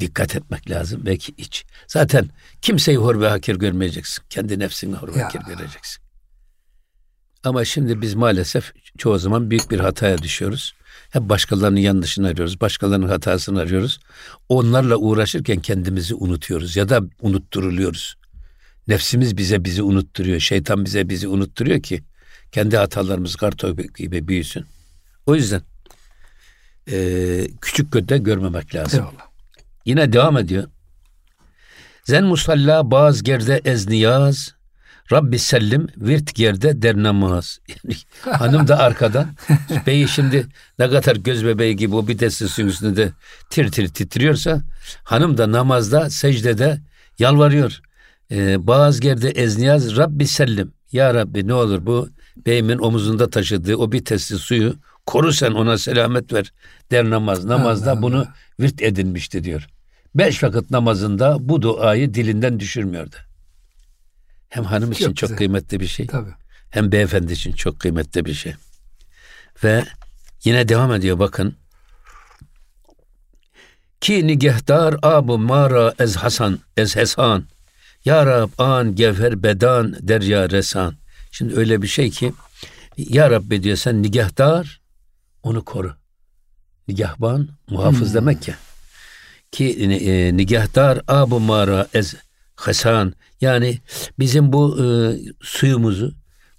dikkat 0.00 0.36
etmek 0.36 0.70
lazım. 0.70 1.02
Belki 1.06 1.34
hiç. 1.38 1.64
Zaten 1.86 2.28
kimseyi 2.62 2.96
hor 2.98 3.20
ve 3.20 3.28
hakir 3.28 3.56
görmeyeceksin. 3.56 4.24
Kendi 4.30 4.58
nefsini 4.58 4.94
hor 4.96 5.14
ve 5.14 5.18
Ya. 5.18 5.24
hakir 5.26 5.40
göreceksin. 5.40 6.02
Ama 7.44 7.64
şimdi 7.64 8.00
biz 8.00 8.14
maalesef 8.14 8.72
çoğu 8.98 9.18
zaman 9.18 9.50
büyük 9.50 9.70
bir 9.70 9.80
hataya 9.80 10.18
düşüyoruz. 10.18 10.74
Hep 11.10 11.22
başkalarının 11.22 11.80
yanlışını 11.80 12.26
arıyoruz. 12.26 12.60
Başkalarının 12.60 13.08
hatasını 13.08 13.60
arıyoruz. 13.60 14.00
Onlarla 14.48 14.96
uğraşırken 14.96 15.60
kendimizi 15.60 16.14
unutuyoruz 16.14 16.76
ya 16.76 16.88
da 16.88 17.00
unutturuluyoruz. 17.20 18.16
Nefsimiz 18.88 19.36
bize 19.36 19.64
bizi 19.64 19.82
unutturuyor. 19.82 20.40
Şeytan 20.40 20.84
bize 20.84 21.08
bizi 21.08 21.28
unutturuyor 21.28 21.82
ki 21.82 22.02
kendi 22.52 22.76
hatalarımız 22.76 23.36
kartopu 23.36 23.82
gibi 23.82 24.28
büyüsün. 24.28 24.64
O 25.26 25.34
yüzden 25.34 25.62
eee, 26.86 27.50
küçük 27.60 27.92
götte 27.92 28.18
görmemek 28.18 28.74
lazım. 28.74 29.00
Eyvallah. 29.00 29.28
Yine 29.84 30.12
devam 30.12 30.38
ediyor. 30.38 30.64
Zen 32.04 32.24
musalla 32.24 32.90
baz 32.90 33.22
gerde 33.22 33.60
ez 33.64 33.88
niyaz, 33.88 34.54
Rabbi 35.12 35.38
sellim 35.38 35.86
virt 35.96 36.34
gerde 36.34 36.82
der 36.82 36.96
namaz. 36.96 37.58
Yani 38.24 38.38
hanım 38.38 38.68
da 38.68 38.78
arkadan. 38.78 39.26
Beyi 39.86 40.08
şimdi 40.08 40.46
ne 40.78 40.90
kadar 40.90 41.16
göz 41.16 41.44
bebeği 41.44 41.76
gibi 41.76 41.96
o 41.96 42.08
bir 42.08 42.30
suyun 42.30 42.68
üstünde 42.68 43.12
tir 43.50 43.72
tir 43.72 43.88
titriyorsa 43.88 44.62
hanım 45.04 45.38
da 45.38 45.52
namazda 45.52 46.10
secdede 46.10 46.80
yalvarıyor. 47.18 47.80
Ee, 48.30 48.66
baz 48.66 49.00
gerde 49.00 49.30
ez 49.30 49.58
niyaz 49.58 49.96
Rabbi 49.96 50.26
sellim. 50.26 50.72
Ya 50.92 51.14
Rabbi 51.14 51.48
ne 51.48 51.54
olur 51.54 51.86
bu 51.86 52.08
beyimin 52.46 52.78
omuzunda 52.78 53.30
taşıdığı 53.30 53.76
o 53.76 53.92
bir 53.92 54.04
testi 54.04 54.36
suyu 54.36 54.74
koru 55.06 55.32
sen 55.32 55.52
ona 55.52 55.78
selamet 55.78 56.32
ver 56.32 56.52
der 56.90 57.10
namaz. 57.10 57.44
Namazda 57.44 57.92
Allah 57.92 58.02
bunu 58.02 58.26
virt 58.60 58.82
edinmişti 58.82 59.44
diyor. 59.44 59.66
Beş 60.14 60.42
vakit 60.42 60.70
namazında 60.70 61.36
bu 61.40 61.62
duayı 61.62 62.14
dilinden 62.14 62.60
düşürmüyordu. 62.60 63.16
Hem 64.48 64.64
hanım 64.64 64.92
için 64.92 65.04
Çok 65.06 65.16
çok 65.16 65.28
güzel. 65.28 65.38
kıymetli 65.38 65.80
bir 65.80 65.86
şey 65.86 66.06
Tabii. 66.06 66.30
hem 66.70 66.92
beyefendi 66.92 67.32
için 67.32 67.52
çok 67.52 67.80
kıymetli 67.80 68.24
bir 68.24 68.34
şey. 68.34 68.54
Ve 69.64 69.84
yine 70.44 70.68
devam 70.68 70.92
ediyor 70.92 71.18
bakın. 71.18 71.56
Ki 74.00 74.26
nigehdar 74.26 74.96
abu 75.02 75.38
mara 75.38 75.94
ez 75.98 76.16
hasan 76.16 76.58
ez 76.76 76.96
hesan. 76.96 77.44
Ya 78.04 78.26
Rab 78.26 78.50
an 78.58 78.94
gevher 78.94 79.42
bedan 79.42 79.96
derya 80.08 80.50
resan. 80.50 80.94
Şimdi 81.30 81.56
öyle 81.56 81.82
bir 81.82 81.86
şey 81.88 82.10
ki 82.10 82.32
Ya 82.96 83.30
Rabbi 83.30 83.62
diyor 83.62 83.76
sen 83.76 84.02
nigehdar 84.02 84.80
onu 85.42 85.64
koru. 85.64 85.94
Nigahban 86.88 87.48
muhafız 87.70 88.14
demek 88.14 88.48
ya. 88.48 88.54
Ki 89.52 89.70
e, 89.82 90.36
nigehdar 90.36 91.00
abu 91.08 91.40
mara 91.40 91.86
ez 91.94 92.14
hasan. 92.58 93.14
Yani 93.40 93.78
bizim 94.18 94.52
bu 94.52 94.84
e, 94.84 94.86
suyumuzu 95.40 96.14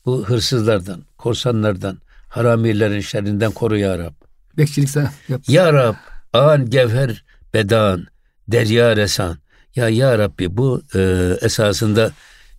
bu 0.05 0.25
hırsızlardan, 0.25 1.03
korsanlardan, 1.17 1.97
haramilerin 2.29 2.99
şerrinden 3.01 3.51
koru 3.51 3.77
ya 3.77 3.99
Rab. 3.99 4.13
Bekçilik 4.57 4.89
sen 4.89 5.09
yap. 5.29 5.41
Ya 5.47 5.73
Rab, 5.73 5.95
an 6.33 6.69
gevher 6.69 7.23
bedan, 7.53 8.07
derya 8.47 8.97
resan. 8.97 9.37
Ya 9.75 9.89
Ya 9.89 10.17
Rabbi 10.17 10.57
bu 10.57 10.81
e, 10.95 11.33
esasında 11.41 12.11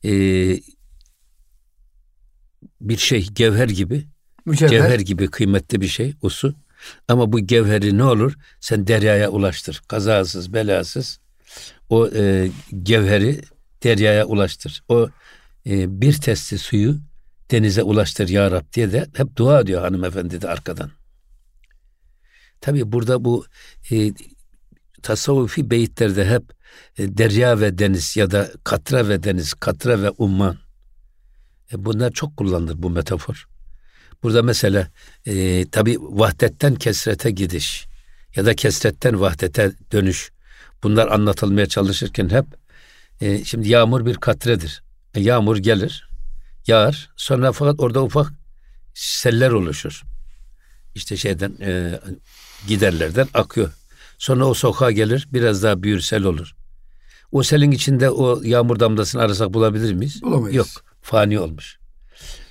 e, 0.05 0.11
bir 2.81 2.97
şey 2.97 3.27
gevher 3.27 3.69
gibi, 3.69 4.07
Mücevher. 4.47 4.71
cevher 4.71 5.01
gibi 5.01 5.31
kıymetli 5.31 5.81
bir 5.81 5.89
şey 5.89 6.15
o 6.23 6.29
su. 6.29 6.55
Ama 7.09 7.33
bu 7.33 7.41
gevheri 7.41 7.99
ne 7.99 8.05
olur? 8.05 8.35
Sen 8.61 8.87
deryaya 8.87 9.29
ulaştır. 9.29 9.83
Kazasız, 9.89 10.53
belasız 10.53 11.21
o 11.88 12.09
e, 12.09 12.50
gevheri 12.83 13.40
deryaya 13.83 14.25
ulaştır. 14.25 14.83
O 14.88 15.09
e, 15.66 16.00
bir 16.00 16.12
testi 16.12 16.59
suyu 16.59 16.99
denize 17.50 17.83
ulaştır 17.83 18.28
ya 18.28 18.50
Rab 18.50 18.73
diye 18.73 18.92
de 18.92 19.07
hep 19.16 19.37
dua 19.37 19.61
ediyor 19.61 19.83
hanımefendi 19.83 20.42
de 20.42 20.49
arkadan. 20.49 20.90
Tabi 22.61 22.92
burada 22.92 23.25
bu 23.25 23.47
e, 23.90 24.12
tasavvufi 25.02 25.71
beyitlerde 25.71 26.30
hep 26.30 26.42
e, 26.99 27.19
derya 27.19 27.61
ve 27.61 27.78
deniz 27.78 28.16
ya 28.16 28.30
da 28.30 28.50
katra 28.64 29.09
ve 29.09 29.23
deniz, 29.23 29.54
katra 29.54 30.02
ve 30.02 30.11
umman. 30.11 30.59
E, 31.73 31.85
bunlar 31.85 32.12
çok 32.12 32.37
kullanılır 32.37 32.83
bu 32.83 32.90
metafor. 32.90 33.47
Burada 34.23 34.42
mesela 34.42 34.88
e, 35.26 35.64
tabi 35.71 35.97
vahdetten 36.00 36.75
kesrete 36.75 37.30
gidiş 37.30 37.87
ya 38.37 38.47
da 38.47 38.54
kesretten 38.54 39.21
vahdete 39.21 39.73
dönüş. 39.92 40.33
Bunlar 40.83 41.09
anlatılmaya 41.09 41.67
çalışırken 41.67 42.29
hep 42.29 42.47
e, 43.21 43.45
şimdi 43.45 43.69
yağmur 43.69 44.07
bir 44.07 44.15
katredir. 44.15 44.83
E, 45.15 45.21
yağmur 45.21 45.57
gelir, 45.57 46.09
yağar. 46.67 47.11
Sonra 47.17 47.53
fakat 47.53 47.81
orada 47.81 48.03
ufak 48.03 48.33
seller 48.95 49.51
oluşur. 49.51 50.03
İşte 50.95 51.17
şeyden 51.17 51.53
e, 51.61 52.01
giderlerden 52.69 53.29
akıyor. 53.35 53.73
Sonra 54.19 54.45
o 54.45 54.55
sokağa 54.55 54.91
gelir, 54.91 55.29
biraz 55.33 55.63
daha 55.63 55.83
büyür 55.83 56.01
sel 56.01 56.23
olur. 56.25 56.55
O 57.33 57.43
selin 57.43 57.71
içinde 57.71 58.11
o 58.11 58.43
yağmur 58.43 58.81
damlasını 58.81 59.23
arasak 59.23 59.55
bulabilir 59.55 59.93
miyiz? 59.93 60.23
Bulamayız. 60.23 60.57
Yok, 60.57 60.67
fani 61.03 61.41
olmuş. 61.41 61.79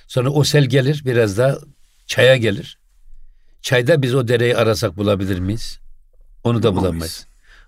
Sonra 0.08 0.30
o 0.30 0.44
sel 0.44 0.64
gelir, 0.64 1.02
biraz 1.04 1.38
daha 1.38 1.58
çaya 2.06 2.36
gelir. 2.36 2.78
Çayda 3.62 4.02
biz 4.02 4.14
o 4.14 4.28
dereyi 4.28 4.56
arasak 4.56 4.96
bulabilir 4.96 5.38
miyiz? 5.38 5.78
Onu 6.44 6.62
da 6.62 6.72
Bulamayız. 6.72 6.84
bulamayız. 6.92 7.26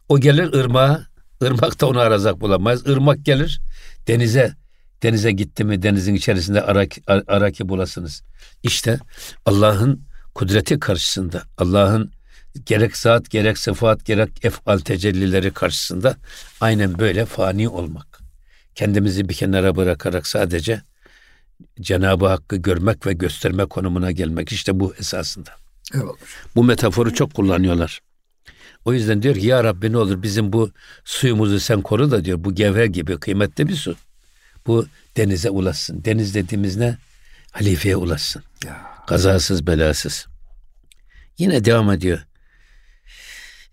O 0.08 0.20
gelir 0.20 0.52
ırmağa, 0.52 1.06
ırmakta 1.42 1.86
onu 1.86 2.00
arasak 2.00 2.40
bulamayız. 2.40 2.86
Irmak 2.86 3.24
gelir 3.24 3.60
denize. 4.08 4.54
Denize 5.02 5.32
gitti 5.32 5.64
mi 5.64 5.82
denizin 5.82 6.14
içerisinde 6.14 6.62
arak, 6.62 6.90
araki 7.06 7.68
bulasınız. 7.68 8.22
İşte 8.62 8.98
Allah'ın 9.46 10.02
kudreti 10.34 10.80
karşısında, 10.80 11.42
Allah'ın 11.58 12.12
gerek 12.66 12.96
zat, 12.96 13.30
gerek 13.30 13.58
sıfat, 13.58 14.04
gerek 14.04 14.44
efal 14.44 14.78
tecellileri 14.78 15.50
karşısında 15.50 16.16
aynen 16.60 16.98
böyle 16.98 17.26
fani 17.26 17.68
olmak. 17.68 18.20
Kendimizi 18.74 19.28
bir 19.28 19.34
kenara 19.34 19.76
bırakarak 19.76 20.26
sadece 20.26 20.82
Cenab-ı 21.80 22.26
Hakk'ı 22.26 22.56
görmek 22.56 23.06
ve 23.06 23.12
gösterme 23.12 23.64
konumuna 23.64 24.10
gelmek. 24.10 24.52
işte 24.52 24.80
bu 24.80 24.94
esasında. 24.98 25.50
Eyvallah. 25.94 26.14
Bu 26.56 26.64
metaforu 26.64 27.14
çok 27.14 27.34
kullanıyorlar. 27.34 28.00
O 28.84 28.92
yüzden 28.92 29.22
diyor 29.22 29.34
ki 29.34 29.46
ya 29.46 29.64
Rabbi 29.64 29.92
ne 29.92 29.98
olur 29.98 30.22
bizim 30.22 30.52
bu 30.52 30.70
suyumuzu 31.04 31.60
sen 31.60 31.82
koru 31.82 32.10
da 32.10 32.24
diyor 32.24 32.44
bu 32.44 32.54
gevher 32.54 32.84
gibi 32.84 33.20
kıymetli 33.20 33.68
bir 33.68 33.74
su. 33.74 33.96
Bu 34.66 34.86
denize 35.16 35.50
ulaşsın. 35.50 36.04
Deniz 36.04 36.34
dediğimiz 36.34 36.76
ne? 36.76 36.98
Halifeye 37.50 37.96
ulaşsın. 37.96 38.42
Ya. 38.64 38.80
Kazasız 39.06 39.66
belasız. 39.66 40.26
Yine 41.38 41.64
devam 41.64 41.90
ediyor. 41.90 42.26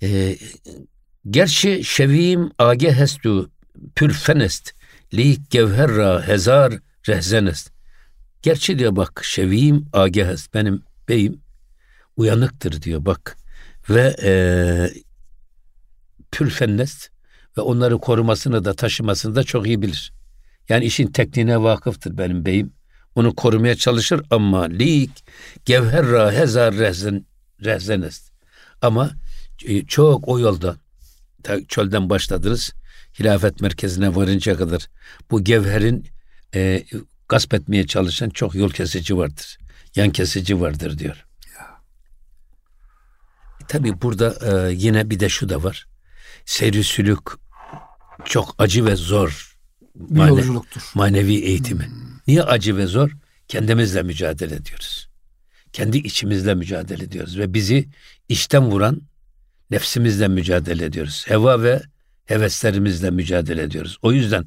Ee, 0.04 0.38
gerçi 1.30 1.84
şevim 1.84 2.52
age 2.58 2.92
hestu 2.92 3.52
pürfenest 3.96 4.74
lik 5.14 5.52
gevherra 5.52 6.28
hezar 6.28 6.74
rehzenest. 7.08 7.72
Gerçi 8.42 8.80
diyor 8.80 8.96
bak 8.96 9.22
şevim 9.24 9.86
age 9.94 10.26
hest 10.26 10.54
benim 10.54 10.84
beyim 11.10 11.42
uyanıktır 12.18 12.82
diyor 12.82 13.06
bak 13.06 13.38
ve 13.90 14.16
e, 14.24 14.32
pürfennest 16.32 17.10
ve 17.58 17.62
onları 17.62 17.98
korumasını 17.98 18.66
da 18.66 18.74
taşımasını 18.74 19.36
da 19.36 19.44
çok 19.44 19.68
iyi 19.68 19.82
bilir. 19.82 20.14
Yani 20.70 20.86
işin 20.86 21.08
tekniğine 21.08 21.62
vakıftır 21.62 22.18
benim 22.18 22.46
beyim. 22.46 22.74
Onu 23.16 23.36
korumaya 23.36 23.76
çalışır 23.76 24.22
ama 24.30 24.64
lik 24.64 25.24
gevherra 25.66 26.32
hezar 26.32 26.76
rehzen, 26.76 27.26
rehzenest. 27.64 28.32
Ama 28.82 29.12
e, 29.66 29.86
çok 29.86 30.28
o 30.28 30.40
yolda 30.40 30.76
çölden 31.68 32.10
başladınız 32.10 32.74
hilafet 33.20 33.62
merkezine 33.62 34.16
varınca 34.16 34.58
kadar 34.58 34.88
bu 35.32 35.44
gevherin 35.44 36.08
e, 36.56 36.84
gasp 37.30 37.54
etmeye 37.54 37.88
çalışan 37.88 38.30
çok 38.30 38.56
yol 38.56 38.70
kesici 38.70 39.18
vardır. 39.18 39.58
Yan 39.96 40.10
kesici 40.10 40.62
vardır 40.62 40.98
diyor. 40.98 41.29
Tabii 43.70 44.02
burada 44.02 44.38
e, 44.42 44.74
yine 44.74 45.10
bir 45.10 45.20
de 45.20 45.30
şu 45.30 45.50
da 45.50 45.64
var. 45.64 45.88
Seyri 46.46 46.84
sülük 46.84 47.20
çok 48.26 48.56
acı 48.58 48.86
ve 48.86 48.96
zor. 48.96 49.58
Bir 49.96 50.18
Mane, 50.18 50.30
yolculuktur. 50.30 50.82
Manevi 50.94 51.36
eğitimi. 51.36 51.86
Hmm. 51.86 51.94
Niye 52.28 52.44
acı 52.44 52.78
ve 52.78 52.88
zor? 52.88 53.12
Kendimizle 53.48 54.04
mücadele 54.04 54.56
ediyoruz. 54.56 55.10
Kendi 55.74 55.98
içimizle 55.98 56.56
mücadele 56.56 57.04
ediyoruz 57.04 57.38
ve 57.38 57.54
bizi 57.54 57.90
içten 58.30 58.72
vuran 58.72 59.02
nefsimizle 59.72 60.28
mücadele 60.28 60.86
ediyoruz. 60.86 61.26
Heva 61.28 61.64
ve 61.64 61.82
heveslerimizle 62.26 63.10
mücadele 63.12 63.64
ediyoruz. 63.64 63.98
O 64.02 64.12
yüzden 64.12 64.46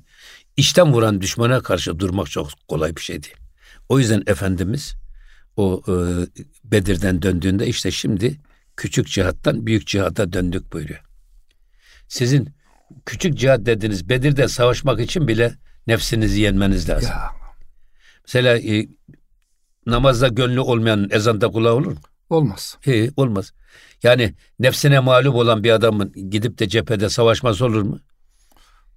içten 0.57 0.93
vuran 0.93 1.21
düşmana 1.21 1.61
karşı 1.61 1.99
durmak 1.99 2.31
çok 2.31 2.49
kolay 2.69 2.97
bir 2.97 3.01
şey 3.01 3.23
değil. 3.23 3.37
O 3.89 3.99
yüzden 3.99 4.23
Efendimiz 4.27 4.95
o 5.57 5.83
e, 5.89 5.95
Bedir'den 6.65 7.23
döndüğünde 7.23 7.67
işte 7.67 7.91
şimdi 7.91 8.39
küçük 8.77 9.07
cihattan 9.07 9.67
büyük 9.67 9.87
cihata 9.87 10.33
döndük 10.33 10.73
buyuruyor. 10.73 11.01
Sizin 12.09 12.49
küçük 13.07 13.39
cihat 13.39 13.67
dediniz 13.67 14.09
Bedir'de 14.09 14.49
savaşmak 14.49 15.01
için 15.01 15.29
bile 15.29 15.55
nefsinizi 15.87 16.41
yenmeniz 16.41 16.89
lazım. 16.89 17.11
Ya. 17.11 17.31
Mesela 18.27 18.59
e, 18.59 18.89
namazda 19.87 20.29
gönlü 20.29 20.61
olmayan 20.61 21.09
ezanda 21.11 21.49
kulağı 21.49 21.75
olur 21.75 21.93
mu? 21.93 21.99
Olmaz. 22.31 22.77
He, 22.81 23.11
olmaz. 23.17 23.53
Yani 24.03 24.35
nefsine 24.59 25.01
mağlup 25.01 25.35
olan 25.35 25.65
bir 25.65 25.71
adamın 25.71 26.31
gidip 26.31 26.59
de 26.59 26.69
cephede 26.69 27.09
savaşması 27.09 27.65
olur 27.65 27.83
mu? 27.83 28.01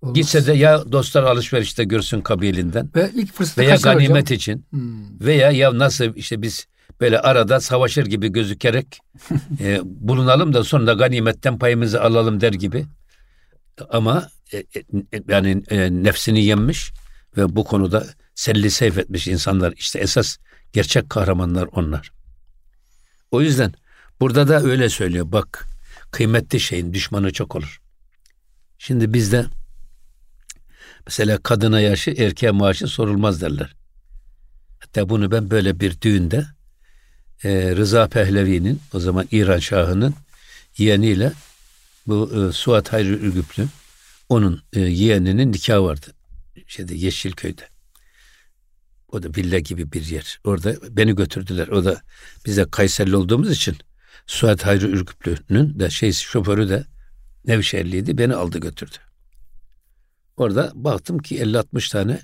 Olmaz. 0.01 0.15
Gitse 0.15 0.47
de 0.47 0.53
ya 0.53 0.91
dostlar 0.91 1.23
alışverişte 1.23 1.83
görsün 1.83 2.21
kabilinden 2.21 2.89
Ve 2.95 3.11
ilk 3.15 3.33
fırsatı 3.33 3.61
veya 3.61 3.75
ganimet 3.75 4.25
hocam? 4.25 4.35
için 4.35 4.65
hmm. 4.69 5.19
veya 5.19 5.51
ya 5.51 5.77
nasıl 5.77 6.15
işte 6.15 6.41
biz 6.41 6.67
böyle 7.01 7.19
arada 7.19 7.59
savaşır 7.59 8.05
gibi 8.05 8.31
gözükerek 8.31 8.99
e, 9.59 9.79
bulunalım 9.83 10.53
da 10.53 10.63
sonra 10.63 10.93
ganimetten 10.93 11.59
payımızı 11.59 12.01
alalım 12.01 12.41
der 12.41 12.53
gibi. 12.53 12.85
Ama 13.89 14.29
e, 14.53 14.57
e, 14.57 14.83
yani 15.27 15.63
e, 15.69 16.03
nefsini 16.03 16.45
yenmiş 16.45 16.91
ve 17.37 17.55
bu 17.55 17.63
konuda 17.63 18.05
selli 18.35 18.71
seyf 18.71 18.97
etmiş 18.97 19.27
insanlar 19.27 19.73
işte 19.77 19.99
esas 19.99 20.37
gerçek 20.73 21.09
kahramanlar 21.09 21.67
onlar. 21.71 22.11
O 23.31 23.41
yüzden 23.41 23.73
burada 24.19 24.47
da 24.47 24.61
öyle 24.61 24.89
söylüyor 24.89 25.31
bak 25.31 25.65
kıymetli 26.11 26.59
şeyin 26.59 26.93
düşmanı 26.93 27.33
çok 27.33 27.55
olur. 27.55 27.81
Şimdi 28.77 29.13
bizde 29.13 29.45
mesela 31.05 31.37
kadına 31.37 31.81
yaşı 31.81 32.11
erkeğe 32.11 32.51
maaşı 32.51 32.87
sorulmaz 32.87 33.41
derler. 33.41 33.75
Hatta 34.79 35.09
bunu 35.09 35.31
ben 35.31 35.49
böyle 35.49 35.79
bir 35.79 36.01
düğünde 36.01 36.45
e, 37.43 37.75
Rıza 37.75 38.07
Pehlevi'nin 38.07 38.81
o 38.93 38.99
zaman 38.99 39.27
İran 39.31 39.59
Şahı'nın 39.59 40.13
yeğeniyle 40.77 41.33
bu 42.07 42.31
e, 42.35 42.51
Suat 42.51 42.93
Hayri 42.93 43.09
Ürgüplü 43.09 43.67
onun 44.29 44.61
e, 44.73 44.79
yeğeninin 44.79 45.51
nikahı 45.51 45.83
vardı. 45.83 46.07
Şeyde 46.67 46.95
Yeşilköy'de. 46.95 47.61
O 49.11 49.23
da 49.23 49.27
villa 49.37 49.59
gibi 49.59 49.91
bir 49.91 50.05
yer. 50.05 50.39
Orada 50.43 50.75
beni 50.89 51.15
götürdüler. 51.15 51.67
O 51.67 51.85
da 51.85 52.01
bize 52.45 52.65
Kayserli 52.71 53.15
olduğumuz 53.15 53.51
için 53.51 53.77
Suat 54.27 54.65
Hayri 54.65 54.85
Ürgüplü'nün 54.85 55.79
de 55.79 55.89
şey 55.89 56.13
şoförü 56.13 56.69
de 56.69 56.85
Nevşehirliydi. 57.45 58.17
Beni 58.17 58.35
aldı 58.35 58.59
götürdü. 58.59 58.95
Orada 60.37 60.71
baktım 60.75 61.19
ki 61.19 61.39
50-60 61.39 61.91
tane 61.91 62.21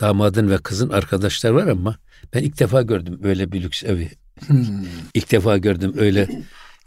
damadın 0.00 0.50
ve 0.50 0.58
kızın 0.58 0.88
arkadaşlar 0.88 1.50
var 1.50 1.66
ama 1.66 1.96
ben 2.34 2.42
ilk 2.42 2.60
defa 2.60 2.82
gördüm 2.82 3.20
öyle 3.22 3.52
bir 3.52 3.62
lüks 3.62 3.84
evi. 3.84 4.10
Hmm. 4.46 4.86
ilk 5.14 5.30
defa 5.30 5.58
gördüm 5.58 5.94
öyle 5.98 6.28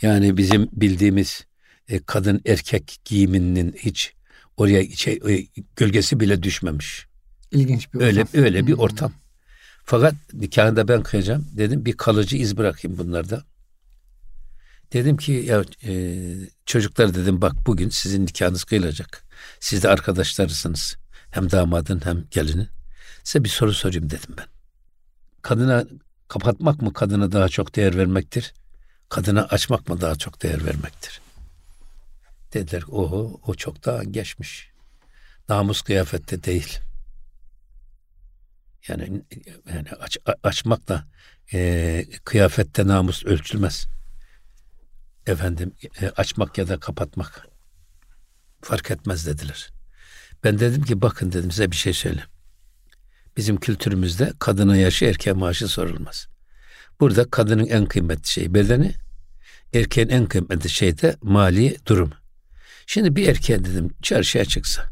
yani 0.01 0.37
bizim 0.37 0.69
bildiğimiz 0.73 1.45
e, 1.87 1.99
kadın 1.99 2.41
erkek 2.45 2.97
giyiminin 3.05 3.75
hiç 3.77 4.13
oraya 4.57 4.89
şey, 4.89 5.13
e, 5.13 5.47
gölgesi 5.75 6.19
bile 6.19 6.43
düşmemiş. 6.43 7.07
İlginç 7.51 7.93
bir 7.93 7.99
ortam. 7.99 8.07
Öyle 8.07 8.25
öyle 8.33 8.67
bir 8.67 8.73
hmm. 8.73 8.79
ortam. 8.79 9.11
Fakat 9.85 10.15
nikahında 10.33 10.87
ben 10.87 11.03
kıyacağım. 11.03 11.47
Dedim 11.57 11.85
bir 11.85 11.97
kalıcı 11.97 12.37
iz 12.37 12.57
bırakayım 12.57 12.97
bunlarda. 12.97 13.43
Dedim 14.93 15.17
ki 15.17 15.31
ya 15.31 15.63
e, 15.87 16.23
çocuklar 16.65 17.15
dedim 17.15 17.41
bak 17.41 17.53
bugün 17.67 17.89
sizin 17.89 18.25
nikahınız 18.25 18.63
kıyılacak. 18.63 19.23
Siz 19.59 19.83
de 19.83 19.89
arkadaşlarısınız. 19.89 20.97
Hem 21.31 21.51
damadın 21.51 22.01
hem 22.03 22.23
gelinin. 22.31 22.67
Size 23.23 23.43
bir 23.43 23.49
soru 23.49 23.73
sorayım 23.73 24.09
dedim 24.09 24.35
ben. 24.37 24.45
Kadına 25.41 25.85
kapatmak 26.27 26.81
mı 26.81 26.93
kadına 26.93 27.31
daha 27.31 27.49
çok 27.49 27.75
değer 27.75 27.97
vermektir? 27.97 28.53
Kadına 29.09 29.43
açmak 29.43 29.89
mı 29.89 30.01
daha 30.01 30.15
çok 30.15 30.43
değer 30.43 30.65
vermektir? 30.65 31.21
Dediler 32.53 32.83
o 32.91 33.31
o 33.47 33.55
çok 33.55 33.85
daha 33.85 34.03
geçmiş. 34.03 34.69
Namus 35.49 35.81
kıyafette 35.81 36.43
değil. 36.43 36.79
Yani 38.87 39.21
yani 39.73 39.89
aç, 39.99 40.17
açmak 40.43 40.87
da 40.87 41.05
e, 41.53 42.05
kıyafette 42.23 42.87
namus 42.87 43.25
ölçülmez. 43.25 43.87
Efendim 45.27 45.75
e, 46.01 46.09
açmak 46.09 46.57
ya 46.57 46.67
da 46.67 46.79
kapatmak 46.79 47.47
fark 48.61 48.91
etmez 48.91 49.27
dediler. 49.27 49.69
Ben 50.43 50.59
dedim 50.59 50.83
ki 50.83 51.01
bakın 51.01 51.31
dedim 51.31 51.51
size 51.51 51.71
bir 51.71 51.75
şey 51.75 51.93
söyle. 51.93 52.23
Bizim 53.37 53.57
kültürümüzde 53.57 54.33
kadına 54.39 54.77
yaşı 54.77 55.05
erkeğe 55.05 55.33
maaşı 55.33 55.67
sorulmaz. 55.67 56.27
Burada 56.99 57.29
kadının 57.29 57.67
en 57.67 57.85
kıymetli 57.85 58.29
şeyi 58.29 58.53
bedeni, 58.53 58.93
erkeğin 59.73 60.09
en 60.09 60.25
kıymetli 60.25 60.69
şey 60.69 61.01
de 61.01 61.15
mali 61.21 61.77
durum. 61.85 62.11
Şimdi 62.87 63.15
bir 63.15 63.27
erkeğe 63.27 63.65
dedim 63.65 63.89
çarşıya 64.01 64.45
çıksa, 64.45 64.89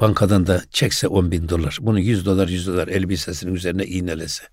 bankadan 0.00 0.46
da 0.46 0.62
çekse 0.70 1.08
10 1.08 1.30
bin 1.30 1.48
dolar, 1.48 1.78
bunu 1.80 2.00
100 2.00 2.26
dolar 2.26 2.48
100 2.48 2.66
dolar 2.66 2.88
elbisesinin 2.88 3.54
üzerine 3.54 3.86
iğnelese 3.86 4.44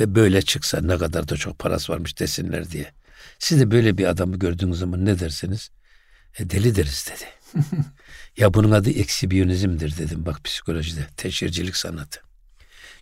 ve 0.00 0.14
böyle 0.14 0.42
çıksa 0.42 0.80
ne 0.80 0.98
kadar 0.98 1.28
da 1.28 1.36
çok 1.36 1.58
parası 1.58 1.92
varmış 1.92 2.18
desinler 2.18 2.70
diye. 2.70 2.92
Siz 3.38 3.60
de 3.60 3.70
böyle 3.70 3.98
bir 3.98 4.06
adamı 4.06 4.36
gördüğünüz 4.36 4.78
zaman 4.78 5.04
ne 5.04 5.18
dersiniz? 5.18 5.70
E, 6.38 6.50
deli 6.50 6.76
deriz 6.76 7.10
dedi. 7.10 7.64
ya 8.36 8.54
bunun 8.54 8.70
adı 8.70 8.90
eksibiyonizmdir 8.90 9.98
dedim 9.98 10.26
bak 10.26 10.44
psikolojide. 10.44 11.06
Teşhircilik 11.16 11.76
sanatı. 11.76 12.27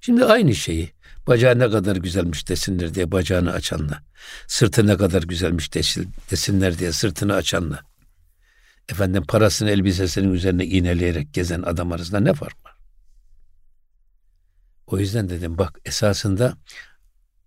Şimdi 0.06 0.24
aynı 0.24 0.54
şeyi 0.54 0.90
bacağı 1.26 1.58
ne 1.58 1.70
kadar 1.70 1.96
güzelmiş 1.96 2.48
desinler 2.48 2.94
diye 2.94 3.12
bacağını 3.12 3.52
açanla, 3.52 4.02
sırtı 4.46 4.86
ne 4.86 4.96
kadar 4.96 5.22
güzelmiş 5.22 5.74
desinler 6.30 6.78
diye 6.78 6.92
sırtını 6.92 7.34
açanla, 7.34 7.80
efendim 8.88 9.24
parasını 9.28 9.70
elbisesinin 9.70 10.32
üzerine 10.32 10.64
iğneleyerek 10.64 11.34
gezen 11.34 11.62
adam 11.62 11.92
arasında 11.92 12.20
ne 12.20 12.34
fark 12.34 12.64
var? 12.64 12.76
O 14.86 14.98
yüzden 14.98 15.28
dedim 15.28 15.58
bak 15.58 15.78
esasında 15.84 16.56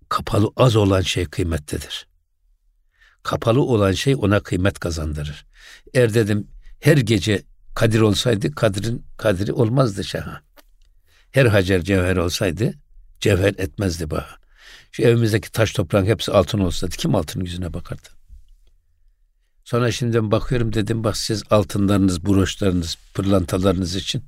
kapalı 0.09 0.51
az 0.55 0.75
olan 0.75 1.01
şey 1.01 1.25
kıymetlidir. 1.25 2.07
Kapalı 3.23 3.61
olan 3.61 3.91
şey 3.91 4.15
ona 4.15 4.39
kıymet 4.39 4.79
kazandırır. 4.79 5.45
Eğer 5.93 6.13
dedim 6.13 6.47
her 6.79 6.97
gece 6.97 7.43
Kadir 7.75 8.01
olsaydı 8.01 8.55
Kadir'in 8.55 9.05
Kadiri 9.17 9.53
olmazdı 9.53 10.03
şaha. 10.03 10.48
Her 11.31 11.45
hacer 11.45 11.81
cevher 11.83 12.15
olsaydı 12.15 12.73
cevher 13.19 13.53
etmezdi 13.57 14.09
baha. 14.09 14.39
Şu 14.91 15.03
evimizdeki 15.03 15.51
taş 15.51 15.73
toprağın 15.73 16.05
hepsi 16.05 16.31
altın 16.31 16.59
olsaydı 16.59 16.95
kim 16.95 17.15
altının 17.15 17.43
yüzüne 17.43 17.73
bakardı? 17.73 18.09
Sonra 19.63 19.91
şimdi 19.91 20.31
bakıyorum 20.31 20.73
dedim 20.73 21.03
bak 21.03 21.17
siz 21.17 21.43
altınlarınız, 21.49 22.25
broşlarınız, 22.25 22.97
pırlantalarınız 23.13 23.95
için 23.95 24.23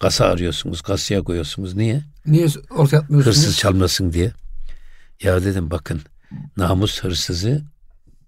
kasa 0.00 0.24
arıyorsunuz, 0.24 0.82
kasaya 0.82 1.22
koyuyorsunuz. 1.22 1.74
Niye? 1.74 2.02
Niye 2.26 2.46
ortaya 2.70 2.98
atmıyorsunuz? 2.98 3.36
Hırsız 3.36 3.58
çalmasın 3.58 4.12
diye. 4.12 4.32
Ya 5.22 5.44
dedim 5.44 5.70
bakın 5.70 6.02
namus 6.56 7.00
hırsızı 7.02 7.62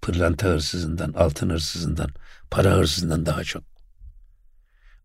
pırlanta 0.01 0.47
hırsızından, 0.47 1.13
altın 1.13 1.49
hırsızından, 1.49 2.09
para 2.51 2.71
hırsızından 2.71 3.25
daha 3.25 3.43
çok. 3.43 3.63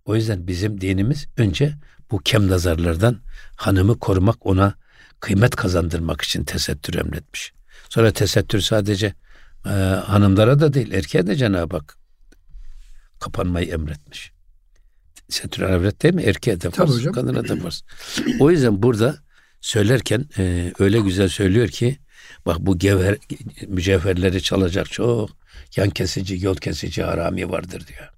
O 0.05 0.17
yüzden 0.17 0.47
bizim 0.47 0.81
dinimiz 0.81 1.27
önce 1.37 1.75
bu 2.13 2.19
kem 2.19 2.49
nazarlardan 2.49 3.21
hanımı 3.57 3.99
korumak, 3.99 4.47
ona 4.47 4.75
kıymet 5.21 5.57
kazandırmak 5.57 6.23
için 6.23 6.45
tesettür 6.45 6.95
emretmiş. 6.95 7.53
Sonra 7.89 8.13
tesettür 8.13 8.61
sadece 8.61 9.15
e, 9.67 9.71
hanımlara 10.07 10.61
da 10.61 10.73
değil, 10.73 10.93
erkeğe 10.93 11.27
de 11.27 11.37
Cenab-ı 11.37 11.77
Hak 11.77 11.97
kapanmayı 13.21 13.69
emretmiş. 13.69 14.33
Tesettür 15.29 15.63
emret 15.63 16.03
değil 16.03 16.15
mi? 16.15 16.23
Erkeğe 16.23 16.61
de 16.61 16.71
farz, 16.71 17.05
kadına 17.05 17.49
da 17.49 17.57
farz. 17.57 17.85
O 18.41 18.51
yüzden 18.51 18.83
burada 18.83 19.17
söylerken 19.61 20.27
e, 20.39 20.73
öyle 20.79 21.01
güzel 21.01 21.29
söylüyor 21.29 21.69
ki 21.69 21.99
bak 22.47 22.57
bu 22.61 22.79
gevher, 22.79 23.17
mücevherleri 23.69 24.43
çalacak 24.43 24.91
çok 24.93 25.31
yan 25.77 25.91
kesici, 25.91 26.45
yol 26.45 26.57
kesici 26.57 27.03
harami 27.03 27.51
vardır 27.51 27.87
diyor. 27.87 28.12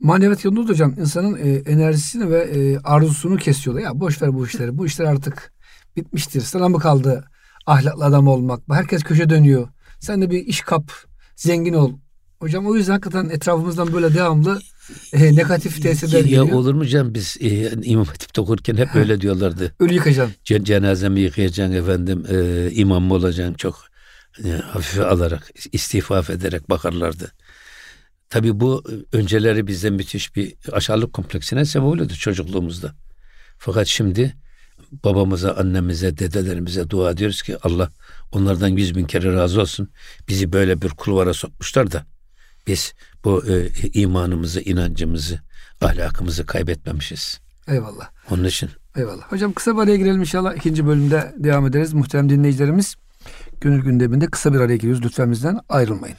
Maneviyat 0.00 0.44
yolunda 0.44 0.68
da 0.68 0.72
hocam 0.72 0.94
insanın 0.98 1.36
e, 1.36 1.48
enerjisini 1.70 2.30
ve 2.30 2.38
e, 2.42 2.78
arzusunu 2.78 3.36
kesiyorlar. 3.36 3.82
Ya 3.84 4.00
boş 4.00 4.22
ver 4.22 4.34
bu 4.34 4.46
işleri. 4.46 4.78
Bu 4.78 4.86
işler 4.86 5.04
artık 5.04 5.52
bitmiştir. 5.96 6.40
Sana 6.40 6.68
mı 6.68 6.78
kaldı 6.78 7.24
ahlaklı 7.66 8.04
adam 8.04 8.28
olmak? 8.28 8.60
Herkes 8.70 9.02
köşe 9.02 9.30
dönüyor. 9.30 9.68
Sen 10.00 10.22
de 10.22 10.30
bir 10.30 10.46
iş 10.46 10.60
kap, 10.60 10.92
zengin 11.36 11.74
ol. 11.74 11.92
Hocam 12.40 12.66
o 12.66 12.76
yüzden 12.76 12.92
hakikaten 12.92 13.28
etrafımızdan 13.28 13.92
böyle 13.92 14.14
devamlı 14.14 14.60
e, 15.12 15.36
negatif 15.36 15.82
tesirler 15.82 16.20
geliyor. 16.20 16.48
Ya 16.48 16.54
olur 16.56 16.74
mu 16.74 16.86
canım 16.86 17.14
biz 17.14 17.36
e, 17.40 17.70
İmam 17.82 18.04
Hatip'te 18.04 18.40
okurken 18.40 18.76
hep 18.76 18.94
öyle 18.96 19.20
diyorlardı. 19.20 19.74
Ölü 19.80 19.94
yıkacaksın. 19.94 20.34
C- 20.44 20.64
cenazemi 20.64 21.20
yıkayacaksın 21.20 21.74
efendim 21.76 22.24
e, 22.30 22.70
imam 22.70 23.10
olacaksın 23.10 23.54
çok 23.54 23.84
e, 24.44 24.48
hafife 24.50 25.04
alarak 25.04 25.50
istifaf 25.72 26.30
ederek 26.30 26.70
bakarlardı. 26.70 27.32
Tabi 28.34 28.60
bu 28.60 28.84
önceleri 29.12 29.66
bizde 29.66 29.90
müthiş 29.90 30.36
bir 30.36 30.54
aşağılık 30.72 31.12
kompleksine 31.12 31.64
sebep 31.64 31.86
oluyordu 31.86 32.12
çocukluğumuzda. 32.14 32.94
Fakat 33.58 33.86
şimdi 33.86 34.36
babamıza, 35.04 35.52
annemize, 35.52 36.18
dedelerimize 36.18 36.90
dua 36.90 37.10
ediyoruz 37.10 37.42
ki 37.42 37.56
Allah 37.62 37.90
onlardan 38.32 38.68
yüz 38.68 38.96
bin 38.96 39.04
kere 39.04 39.34
razı 39.34 39.60
olsun. 39.60 39.90
Bizi 40.28 40.52
böyle 40.52 40.82
bir 40.82 40.88
kulvara 40.88 41.34
sokmuşlar 41.34 41.92
da 41.92 42.06
biz 42.66 42.94
bu 43.24 43.44
e, 43.46 43.68
imanımızı, 43.92 44.60
inancımızı, 44.60 45.40
ahlakımızı 45.80 46.46
kaybetmemişiz. 46.46 47.40
Eyvallah. 47.68 48.10
Onun 48.30 48.44
için. 48.44 48.70
Eyvallah. 48.96 49.32
Hocam 49.32 49.52
kısa 49.52 49.76
bir 49.76 49.82
araya 49.82 49.96
girelim 49.96 50.20
inşallah. 50.20 50.54
İkinci 50.54 50.86
bölümde 50.86 51.34
devam 51.38 51.66
ederiz. 51.66 51.92
Muhterem 51.92 52.28
dinleyicilerimiz 52.28 52.94
gönül 53.60 53.82
gündeminde 53.82 54.26
kısa 54.26 54.52
bir 54.54 54.60
araya 54.60 54.76
giriyoruz. 54.76 55.04
Lütfen 55.04 55.30
bizden 55.30 55.60
ayrılmayın. 55.68 56.16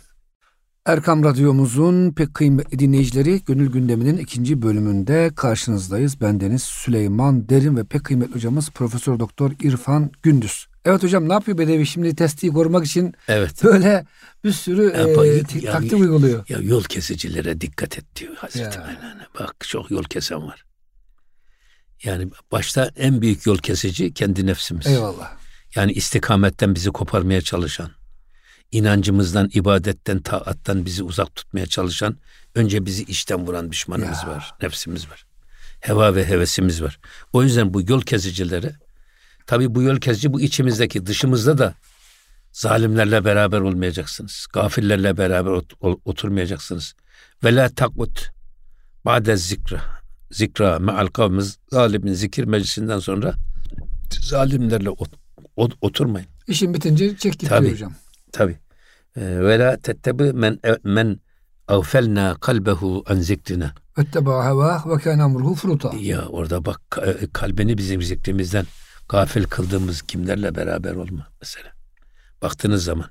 Erkam 0.85 1.23
Radyomuzun 1.23 2.11
pek 2.11 2.33
kıymetli 2.33 2.79
dinleyicileri 2.79 3.41
Gönül 3.45 3.71
Gündemi'nin 3.71 4.17
ikinci 4.17 4.61
bölümünde 4.61 5.31
karşınızdayız. 5.35 6.21
Ben 6.21 6.39
Deniz 6.39 6.63
Süleyman 6.63 7.49
Derin 7.49 7.77
ve 7.77 7.83
pek 7.83 8.03
kıymetli 8.03 8.35
hocamız 8.35 8.69
Profesör 8.69 9.19
Doktor 9.19 9.51
İrfan 9.61 10.11
Gündüz. 10.23 10.67
Evet 10.85 11.03
hocam 11.03 11.29
ne 11.29 11.33
yapıyor 11.33 11.57
Bedevi 11.57 11.85
şimdi 11.85 12.15
testiyi 12.15 12.51
korumak 12.53 12.85
için 12.85 13.13
Evet. 13.27 13.63
böyle 13.63 14.05
bir 14.43 14.51
sürü 14.51 14.83
Ya, 14.83 15.23
e, 15.25 15.59
ya, 15.65 15.71
taktik 15.71 15.93
uyguluyor. 15.99 16.45
Ya 16.49 16.59
yol 16.61 16.83
kesicilere 16.83 17.61
dikkat 17.61 17.97
et 17.97 18.05
diyor 18.15 18.35
Hazreti. 18.35 18.79
Mevlana. 18.79 19.27
Bak 19.39 19.55
çok 19.67 19.91
yol 19.91 20.03
kesen 20.03 20.47
var. 20.47 20.65
Yani 22.03 22.27
başta 22.51 22.91
en 22.95 23.21
büyük 23.21 23.45
yol 23.45 23.57
kesici 23.57 24.13
kendi 24.13 24.45
nefsimiz. 24.45 24.87
Eyvallah. 24.87 25.31
Yani 25.75 25.91
istikametten 25.91 26.75
bizi 26.75 26.91
koparmaya 26.91 27.41
çalışan, 27.41 27.91
inancımızdan, 28.71 29.49
ibadetten, 29.53 30.19
taattan 30.21 30.85
bizi 30.85 31.03
uzak 31.03 31.35
tutmaya 31.35 31.65
çalışan, 31.65 32.17
önce 32.55 32.85
bizi 32.85 33.03
içten 33.03 33.47
vuran 33.47 33.71
düşmanımız 33.71 34.23
Ya. 34.23 34.29
var, 34.29 34.53
nefsimiz 34.61 35.09
var. 35.09 35.25
Heva 35.79 36.15
ve 36.15 36.25
hevesimiz 36.29 36.81
var. 36.81 36.99
O 37.33 37.43
yüzden 37.43 37.73
bu 37.73 37.81
yol 37.81 38.01
kesicilere, 38.01 38.75
tabii 39.45 39.75
bu 39.75 39.81
yol 39.81 39.97
kesici 39.97 40.33
bu 40.33 40.41
içimizdeki, 40.41 41.05
dışımızda 41.05 41.57
da 41.57 41.73
zalimlerle 42.51 43.25
beraber 43.25 43.59
olmayacaksınız. 43.59 44.47
Gafillerle 44.53 45.17
beraber 45.17 45.51
ot- 45.51 45.73
ol- 45.79 45.99
oturmayacaksınız. 46.05 46.93
Ve 47.43 47.55
la 47.55 47.69
takut 47.69 48.29
ba'de 49.05 49.37
zikra. 49.37 49.81
Zikra 50.31 50.79
me'al 50.79 51.07
kavmiz 51.07 51.57
zalimin 51.71 52.13
zikir 52.13 52.43
meclisinden 52.43 52.99
sonra 52.99 53.33
zalimlerle 54.21 54.89
ot- 54.89 55.15
ot- 55.57 55.77
oturmayın. 55.81 56.27
İşin 56.47 56.73
bitince 56.73 57.17
çek 57.17 57.39
git 57.39 57.49
Tabii. 57.49 57.71
hocam. 57.71 57.93
Tabi. 58.35 58.57
Ve 59.17 59.59
la 59.59 59.77
tettebi 59.77 60.33
men 60.33 60.59
men 60.83 61.19
avfelna 61.67 62.35
kalbehu 62.41 63.03
an 63.07 63.19
zikrina. 63.19 63.73
Vetteba 63.97 64.45
heva 64.45 64.83
ve 64.85 64.97
kâne 64.97 65.23
emruhu 65.23 65.55
furuta. 65.55 65.91
Ya 65.99 66.25
orada 66.27 66.65
bak 66.65 66.81
ka- 66.91 67.31
kalbini 67.33 67.77
bizim 67.77 68.01
zikrimizden 68.01 68.65
gafil 69.09 69.43
kıldığımız 69.43 70.01
kimlerle 70.01 70.55
beraber 70.55 70.95
olma 70.95 71.27
mesela. 71.41 71.69
Baktığınız 72.41 72.83
zaman 72.83 73.09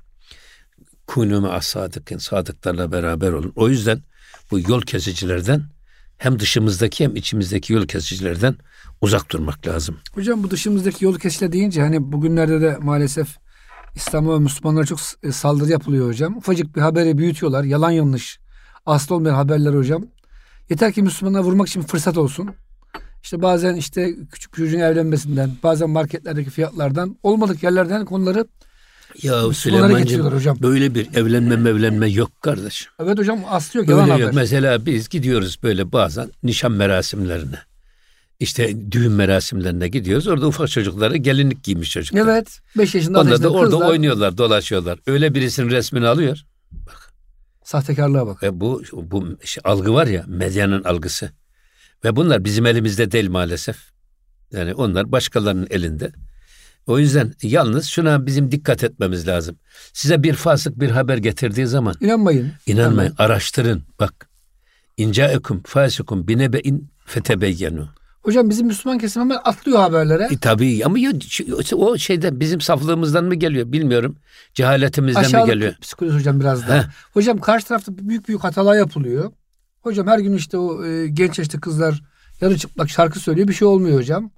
kunu 1.07 1.41
me 1.41 1.61
sadıkın 1.61 2.19
sadıklarla 2.19 2.93
beraber 2.93 3.33
olun. 3.33 3.53
O 3.57 3.69
yüzden 3.69 4.03
bu 4.51 4.61
yol 4.61 4.83
kesicilerden 4.83 5.63
hem 6.19 6.39
dışımızdaki 6.39 7.05
hem 7.05 7.17
içimizdeki 7.17 7.73
yol 7.73 7.87
kesicilerden 7.87 8.57
uzak 9.01 9.31
durmak 9.31 9.67
lazım. 9.67 9.97
Hocam 10.13 10.43
bu 10.43 10.51
dışımızdaki 10.51 11.05
yolu 11.05 11.19
kesile 11.19 11.53
deyince 11.53 11.81
hani 11.81 12.13
bugünlerde 12.13 12.61
de 12.61 12.77
maalesef 12.81 13.44
İslam'a 13.95 14.35
ve 14.35 14.39
Müslümanlara 14.39 14.85
çok 14.87 14.99
e, 15.23 15.33
saldırı 15.33 15.71
yapılıyor 15.71 16.09
hocam. 16.09 16.37
Ufacık 16.37 16.77
bir 16.77 16.81
haberi 16.81 17.19
büyütüyorlar. 17.19 17.65
Yalan 17.65 17.91
yanlış. 17.91 18.39
Aslı 18.87 19.15
olmayan 19.15 19.35
haberler 19.35 19.75
hocam. 19.75 20.05
Yeter 20.71 20.93
ki 20.93 21.03
Müslümanlara 21.03 21.43
vurmak 21.43 21.69
için 21.69 21.83
fırsat 21.83 22.19
olsun. 22.19 22.51
İşte 23.23 23.43
bazen 23.43 23.75
işte 23.75 24.15
küçük 24.33 24.53
çocuğun 24.53 24.79
evlenmesinden, 24.79 25.51
bazen 25.63 25.91
marketlerdeki 25.91 26.51
fiyatlardan, 26.51 27.17
olmadık 27.23 27.63
yerlerden 27.63 28.05
konuları 28.05 28.47
Ya 29.23 29.53
Süleyman'cığım 29.53 30.27
hocam. 30.33 30.59
böyle 30.63 30.95
bir 30.95 31.15
evlenme 31.15 31.57
mevlenme 31.57 32.09
yok 32.09 32.43
kardeş. 32.43 32.89
Evet 33.01 33.19
hocam 33.19 33.41
aslı 33.49 33.79
yok. 33.79 33.89
Yalan 33.89 34.03
Öyle 34.03 34.13
haber. 34.13 34.25
yok. 34.25 34.35
Mesela 34.35 34.87
biz 34.87 35.09
gidiyoruz 35.09 35.59
böyle 35.63 35.93
bazen 35.93 36.31
nişan 36.43 36.73
merasimlerine. 36.73 37.59
İşte 38.45 38.93
düğün 38.93 39.13
merasimlerine 39.13 39.89
gidiyoruz. 39.89 40.27
Orada 40.27 40.47
ufak 40.47 40.69
çocukları 40.69 41.17
gelinlik 41.17 41.65
giymiş 41.65 41.91
çocuklar. 41.91 42.21
Evet. 42.21 42.61
5 42.79 42.95
yaşında 42.95 43.21
Onlar 43.21 43.43
da 43.43 43.49
orada 43.49 43.71
kızlar. 43.71 43.89
oynuyorlar, 43.89 44.39
dolaşıyorlar. 44.39 44.99
Öyle 45.07 45.35
birisinin 45.35 45.71
resmini 45.71 46.07
alıyor. 46.07 46.45
Sahtekarlığa 47.65 48.27
bak. 48.27 48.43
Ve 48.43 48.61
bu 48.61 48.83
bu 48.93 49.37
şey, 49.45 49.61
algı 49.65 49.95
var 49.95 50.07
ya, 50.07 50.25
medyanın 50.29 50.85
algısı. 50.85 51.31
Ve 52.05 52.17
bunlar 52.17 52.45
bizim 52.45 52.67
elimizde 52.67 53.13
değil 53.13 53.31
maalesef. 53.31 53.77
Yani 54.53 54.75
onlar 54.75 55.13
başkalarının 55.13 55.67
elinde. 55.71 56.13
O 56.87 56.99
yüzden 56.99 57.35
yalnız 57.43 57.87
şuna 57.87 58.27
bizim 58.27 58.53
dikkat 58.53 58.85
etmemiz 58.85 59.29
lazım. 59.29 59.57
Size 59.93 60.23
bir 60.23 60.35
fasık 60.35 60.81
bir 60.81 60.91
haber 60.91 61.19
getirdiği 61.19 61.67
zaman 61.67 61.95
İnanmayın. 62.01 62.53
İnanmayın, 62.67 63.15
araştırın. 63.19 63.83
Bak. 64.01 64.29
İncaekum 64.97 65.63
fasikum 65.63 66.29
binebe'in 66.29 66.91
fetebeyyenu. 67.07 67.89
Hocam 68.25 68.51
bizim 68.51 68.67
Müslüman 68.67 68.99
kesim 68.99 69.23
hemen 69.23 69.39
atlıyor 69.45 69.79
haberlere. 69.79 70.29
E, 70.31 70.39
tabii 70.39 70.85
ama 70.85 70.99
ya- 70.99 71.13
o 71.77 71.99
şeyden 71.99 72.41
bizim 72.41 72.61
saflığımızdan 72.61 73.25
mı 73.25 73.35
geliyor 73.35 73.73
bilmiyorum. 73.73 74.17
Cehaletimizden 74.55 75.23
mi 75.23 75.27
Aşağılık 75.27 75.53
geliyor? 75.53 75.75
psikoloji 75.81 76.17
hocam 76.17 76.41
biraz 76.41 76.69
da. 76.69 76.85
Hocam 77.13 77.39
karşı 77.39 77.67
tarafta 77.67 77.93
büyük 77.99 78.29
büyük 78.29 78.45
hatalar 78.45 78.77
yapılıyor. 78.77 79.33
Hocam 79.81 80.07
her 80.07 80.19
gün 80.19 80.33
işte 80.33 80.59
o 80.59 80.85
e, 80.85 81.09
genç 81.09 81.39
yaşta 81.39 81.61
kızlar 81.61 82.03
yarı 82.41 82.59
çıplak 82.59 82.91
şarkı 82.91 83.19
söylüyor. 83.21 83.49
Bir 83.49 83.53
şey 83.55 83.69
olmuyor 83.69 83.99
hocam. 83.99 84.31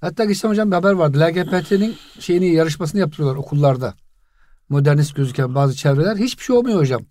Hatta 0.00 0.24
geçen 0.24 0.48
hocam 0.48 0.70
bir 0.70 0.76
haber 0.76 0.92
vardı. 0.92 1.20
LGBT'nin 1.20 1.96
şeyini 2.20 2.54
yarışmasını 2.54 3.00
yaptırıyorlar 3.00 3.36
okullarda. 3.36 3.94
Modernist 4.68 5.16
gözüken 5.16 5.54
bazı 5.54 5.76
çevreler. 5.76 6.16
Hiçbir 6.16 6.44
şey 6.44 6.56
olmuyor 6.56 6.78
hocam. 6.80 7.02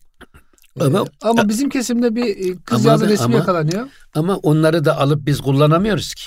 Ama- 0.82 1.06
ama 1.22 1.50
bizim 1.50 1.70
kesimde 1.70 2.16
bir 2.16 2.52
e, 2.52 2.58
kız 2.66 2.86
yazı 2.86 3.10
resmi 3.10 3.26
ama- 3.26 3.36
yakalanıyor. 3.38 3.88
Ama 4.16 4.36
onları 4.38 4.86
da 4.86 4.98
alıp 5.00 5.26
biz 5.26 5.42
kullanamıyoruz 5.42 6.14
ki. 6.14 6.24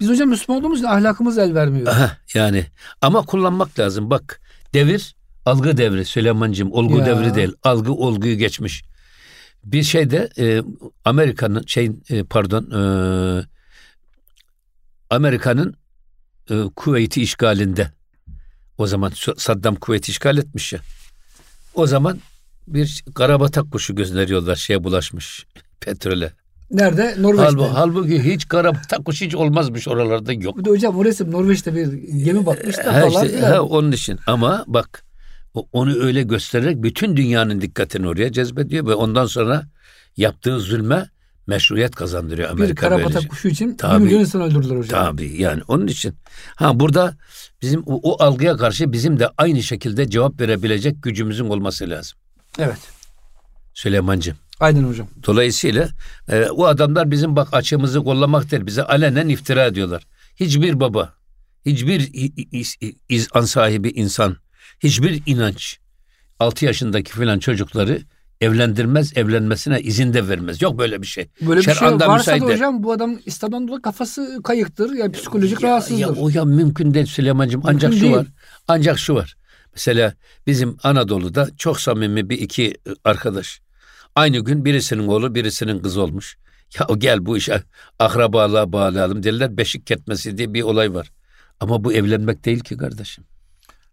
Biz 0.00 0.08
hocam 0.08 0.28
Müslüman 0.28 0.60
olduğumuz 0.60 0.78
için 0.78 0.88
ahlakımız 0.88 1.38
el 1.38 1.54
vermiyor. 1.54 1.86
Aha, 1.86 2.16
yani 2.34 2.66
ama 3.02 3.22
kullanmak 3.26 3.78
lazım. 3.78 4.10
Bak 4.10 4.40
devir 4.74 5.14
algı 5.46 5.76
devri 5.76 6.04
Süleyman'cığım 6.04 6.72
olgu 6.72 6.98
Ya. 6.98 7.06
devri 7.06 7.34
değil. 7.34 7.52
Algı 7.62 7.92
olguyu 7.92 8.36
geçmiş. 8.38 8.82
Bir 9.64 9.82
şeyde 9.82 10.28
e, 10.38 10.62
Amerika'nın 11.04 11.62
şey 11.66 11.90
e, 12.10 12.24
pardon 12.24 12.70
e, 12.70 12.80
Amerika'nın 15.10 15.74
e, 16.50 16.62
Kuveyt'i 16.76 17.22
işgalinde 17.22 17.90
o 18.78 18.86
zaman 18.86 19.12
Saddam 19.36 19.74
Kuveyt'i 19.74 20.10
işgal 20.12 20.38
etmiş 20.38 20.72
ya. 20.72 20.80
O 21.74 21.86
zaman 21.86 22.18
bir 22.74 23.04
karabatak 23.14 23.70
kuşu 23.72 23.94
gönderiyorlar 23.94 24.56
şeye 24.56 24.84
bulaşmış 24.84 25.46
petrole. 25.80 26.32
Nerede? 26.70 27.14
Norveç'te. 27.18 27.44
Halbuki, 27.44 27.70
halbuki 27.74 28.24
hiç 28.24 28.48
karabatak 28.48 29.04
kuşu 29.04 29.24
hiç 29.24 29.34
olmazmış 29.34 29.88
oralarda 29.88 30.32
yok. 30.32 30.58
Bir 30.58 30.64
de 30.64 30.70
hocam 30.70 30.98
o 30.98 31.04
resim 31.04 31.30
Norveç'te 31.32 31.74
bir 31.74 31.92
gemi 32.24 32.46
batmış 32.46 32.76
da 32.78 32.94
Ha 32.94 33.10
falan 33.10 33.26
işte, 33.26 33.38
ha, 33.38 33.62
onun 33.62 33.92
için 33.92 34.18
ama 34.26 34.64
bak 34.66 35.04
onu 35.72 36.02
öyle 36.02 36.22
göstererek 36.22 36.82
bütün 36.82 37.16
dünyanın 37.16 37.60
dikkatini 37.60 38.08
oraya 38.08 38.32
cezbediyor 38.32 38.86
ve 38.86 38.94
ondan 38.94 39.26
sonra 39.26 39.66
yaptığı 40.16 40.60
zulme 40.60 41.08
meşruiyet 41.46 41.94
kazandırıyor 41.94 42.48
bir 42.48 42.52
Amerika 42.52 42.80
karabatak 42.80 43.08
böylece. 43.08 43.28
kuşu 43.28 43.48
için 43.48 43.74
Tabii. 43.74 44.00
bir 44.00 44.04
milyon 44.04 44.20
insan 44.20 44.42
öldürdüler 44.42 44.76
hocam. 44.76 45.04
Tabii 45.04 45.42
yani 45.42 45.62
onun 45.68 45.86
için. 45.86 46.14
Ha 46.54 46.80
burada 46.80 47.16
bizim 47.62 47.82
o, 47.86 48.00
o 48.10 48.24
algıya 48.24 48.56
karşı 48.56 48.92
bizim 48.92 49.18
de 49.18 49.28
aynı 49.38 49.62
şekilde 49.62 50.10
cevap 50.10 50.40
verebilecek 50.40 51.02
gücümüzün 51.02 51.44
olması 51.44 51.90
lazım. 51.90 52.18
Evet. 52.58 52.78
Süleymancığım. 53.74 54.36
Aynen 54.60 54.82
hocam. 54.84 55.06
Dolayısıyla 55.26 55.88
e, 56.28 56.44
o 56.44 56.64
adamlar 56.64 57.10
bizim 57.10 57.36
bak 57.36 57.48
açığımızı 57.52 58.04
kollamak 58.04 58.50
değil. 58.50 58.66
Bize 58.66 58.82
alenen 58.82 59.28
iftira 59.28 59.64
ediyorlar. 59.66 60.06
Hiçbir 60.36 60.80
baba, 60.80 61.14
hiçbir 61.66 62.00
i- 62.00 62.34
i- 62.60 62.86
i- 62.86 62.96
izan 63.08 63.40
sahibi 63.40 63.88
insan, 63.88 64.36
hiçbir 64.80 65.22
inanç 65.26 65.78
6 66.40 66.64
yaşındaki 66.64 67.12
filan 67.12 67.38
çocukları 67.38 68.02
evlendirmez, 68.40 69.16
evlenmesine 69.16 69.80
izin 69.80 70.12
de 70.14 70.28
vermez. 70.28 70.62
Yok 70.62 70.78
böyle 70.78 71.02
bir 71.02 71.06
şey. 71.06 71.28
Böyle 71.40 71.60
bir 71.60 71.64
şey 71.64 71.74
varsa 71.74 72.12
müsaade. 72.16 72.40
da 72.40 72.44
hocam 72.44 72.82
bu 72.82 72.92
adam 72.92 73.18
İslam'dan 73.26 73.68
dolayı 73.68 73.82
kafası 73.82 74.40
kayıktır. 74.44 74.92
Yani 74.92 75.12
psikolojik 75.12 75.62
Ya, 75.62 75.68
rahatsızdır. 75.70 76.00
ya 76.00 76.08
o 76.08 76.28
ya 76.28 76.44
mümkün 76.44 76.94
değil 76.94 77.06
Süleyman'cığım. 77.06 77.60
Mümkün 77.60 77.74
Ancak 77.76 77.94
şu 77.94 78.00
değil. 78.00 78.12
var. 78.16 78.26
Ancak 78.68 78.98
şu 78.98 79.14
var. 79.14 79.36
Mesela 79.74 80.14
bizim 80.46 80.76
Anadolu'da 80.82 81.48
çok 81.56 81.80
samimi 81.80 82.30
bir 82.30 82.38
iki 82.38 82.74
arkadaş. 83.04 83.60
Aynı 84.14 84.38
gün 84.38 84.64
birisinin 84.64 85.06
oğlu 85.08 85.34
birisinin 85.34 85.78
kızı 85.82 86.02
olmuş. 86.02 86.36
Ya 86.78 86.86
o 86.88 86.98
gel 86.98 87.26
bu 87.26 87.36
işe 87.36 87.62
akrabalığa 87.98 88.72
bağlayalım 88.72 89.22
derler. 89.22 89.56
Beşik 89.56 89.86
ketmesi 89.86 90.38
diye 90.38 90.54
bir 90.54 90.62
olay 90.62 90.94
var. 90.94 91.12
Ama 91.60 91.84
bu 91.84 91.92
evlenmek 91.92 92.44
değil 92.44 92.60
ki 92.60 92.76
kardeşim. 92.76 93.24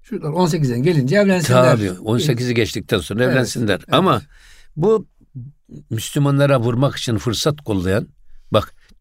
Çocuklar 0.04 0.30
18'den 0.30 0.84
gelince 0.84 1.16
evlensinler. 1.16 1.64
Tabii 1.78 1.88
18'i 1.88 2.54
geçtikten 2.54 3.00
sonra 3.00 3.24
Evet, 3.24 3.34
evlensinler. 3.34 3.76
evet. 3.76 3.94
Ama 3.94 4.22
bu 4.76 5.08
Müslümanlara 5.90 6.60
vurmak 6.60 6.96
için 6.96 7.18
fırsat 7.18 7.62
kollayan 7.62 8.08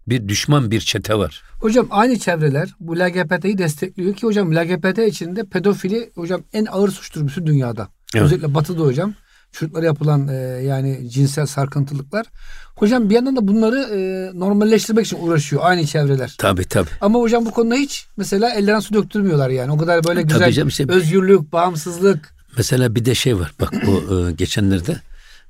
bir 0.09 0.29
düşman 0.29 0.71
bir 0.71 0.81
çete 0.81 1.15
var. 1.15 1.43
Hocam 1.61 1.87
aynı 1.91 2.19
çevreler 2.19 2.75
bu 2.81 2.99
LGBT'yi 2.99 3.59
destekliyor 3.59 4.15
ki 4.15 4.27
hocam 4.27 4.55
LGBT 4.55 4.99
içinde 4.99 5.45
pedofili 5.45 6.11
hocam 6.15 6.43
en 6.53 6.67
ağır 6.67 6.89
suçtur 6.91 7.27
bütün 7.27 7.47
dünyada. 7.47 7.89
Evet. 8.15 8.25
Özellikle 8.25 8.55
batıda 8.55 8.81
hocam. 8.83 9.15
Çocuklara 9.53 9.87
yapılan 9.87 10.29
e, 10.29 10.35
yani 10.63 11.11
cinsel 11.11 11.47
sarkıntılıklar. 11.47 12.27
Hocam 12.75 13.11
bir 13.11 13.15
yandan 13.15 13.37
da 13.37 13.49
bunları 13.49 13.79
e, 13.79 14.31
normalleştirmek 14.39 15.07
için 15.07 15.19
uğraşıyor 15.21 15.63
aynı 15.65 15.87
çevreler. 15.87 16.35
Tabii 16.39 16.65
tabii. 16.65 16.91
Ama 17.01 17.19
hocam 17.19 17.47
bu 17.47 17.51
konuda 17.51 17.75
hiç 17.75 18.07
mesela 18.17 18.51
ellerine 18.51 18.81
su 18.81 18.95
döktürmüyorlar 18.95 19.51
yani. 19.51 19.73
O 19.73 19.77
kadar 19.79 20.05
böyle 20.05 20.23
güzel 20.23 20.53
canım, 20.53 20.69
işte- 20.69 20.85
özgürlük, 20.89 21.53
bağımsızlık. 21.53 22.35
Mesela 22.57 22.95
bir 22.95 23.05
de 23.05 23.15
şey 23.15 23.39
var. 23.39 23.53
Bak 23.61 23.73
bu 23.87 24.19
e, 24.29 24.33
geçenlerde 24.33 25.01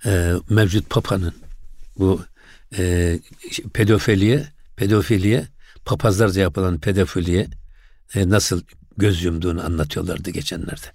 e, 0.07 0.33
mevcut 0.51 0.91
papanın 0.91 1.33
bu 1.99 2.21
e, 2.79 3.19
pedofiliye 3.75 4.47
pedofiliye 4.77 5.45
papazlarca 5.85 6.41
yapılan 6.43 6.79
pedofiliye 6.81 7.47
e, 8.15 8.29
nasıl 8.29 8.63
göz 8.97 9.25
yumduğunu 9.25 9.65
anlatıyorlardı 9.65 10.31
geçenlerde. 10.31 10.87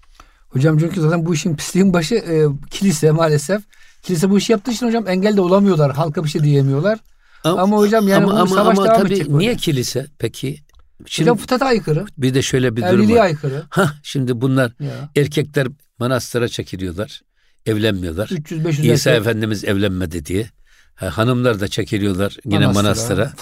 Hocam 0.49 0.77
çünkü 0.77 1.01
zaten 1.01 1.25
bu 1.25 1.33
işin 1.33 1.55
pisliğin 1.55 1.93
başı 1.93 2.15
e, 2.15 2.45
kilise 2.69 3.11
maalesef. 3.11 3.61
Kilise 4.01 4.29
bu 4.29 4.37
işi 4.37 4.51
yaptığı 4.51 4.71
için 4.71 4.87
hocam 4.87 5.07
engel 5.07 5.37
de 5.37 5.41
olamıyorlar. 5.41 5.93
Halka 5.95 6.23
bir 6.23 6.29
şey 6.29 6.43
diyemiyorlar. 6.43 6.99
Ama 7.43 7.77
hocam 7.77 8.07
yani 8.07 8.27
bu 8.27 8.47
savaş 8.47 8.77
devam 8.77 8.87
tabii 8.87 9.07
edecek 9.07 9.27
böyle. 9.27 9.37
niye 9.39 9.55
kilise 9.55 10.07
peki? 10.19 10.59
Şimdi 11.05 11.29
Hocam 11.29 11.37
fıtrata 11.37 11.65
aykırı. 11.65 12.05
bir 12.17 12.33
de 12.33 12.41
şöyle 12.41 12.75
bir 12.75 12.81
durum 12.81 13.11
var. 13.11 13.17
aykırı. 13.21 13.63
Hah 13.69 13.93
şimdi 14.03 14.41
bunlar 14.41 14.71
Ya. 14.79 15.09
erkekler 15.15 15.67
manastıra 15.99 16.47
çekiliyorlar. 16.47 17.21
Evlenmiyorlar. 17.65 18.27
300-500 18.27 18.93
İsa 18.93 19.09
erkek 19.09 19.21
Efendimiz 19.21 19.63
evlenmedi 19.65 20.25
diye. 20.25 20.49
Ha, 21.01 21.17
hanımlar 21.17 21.59
da 21.59 21.67
çekiliyorlar 21.67 22.37
yine 22.45 22.67
manastıra. 22.67 22.83
manastıra. 23.17 23.33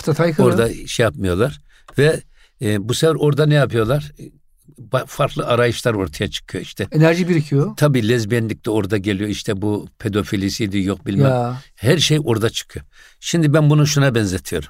Orada 0.43 0.88
şey 0.88 1.04
yapmıyorlar 1.04 1.60
ve 1.98 2.22
e, 2.62 2.89
bu 2.89 2.93
sefer 2.93 3.15
orada 3.15 3.45
ne 3.45 3.54
yapıyorlar? 3.54 4.12
E, 4.19 4.24
Farklı 5.08 5.45
arayışlar 5.48 5.93
ortaya 5.93 6.30
çıkıyor 6.30 6.63
işte. 6.63 6.88
enerji 6.91 7.30
birikiyor. 7.30 7.76
Tabii 7.78 8.10
lezbiyenlik 8.10 8.65
de 8.65 8.69
orada 8.69 8.98
geliyor 8.98 9.30
işte 9.30 9.62
bu 9.62 9.88
pedofilisiydi 10.00 10.80
yok 10.80 11.06
bilmem. 11.06 11.32
Ya. 11.32 11.62
Her 11.76 11.98
şey 11.98 12.19
orada 12.24 12.50
çıkıyor. 12.50 12.86
Şimdi 13.19 13.54
ben 13.54 13.69
bunu 13.69 13.88
şuna 13.88 14.15
benzetiyorum. 14.15 14.69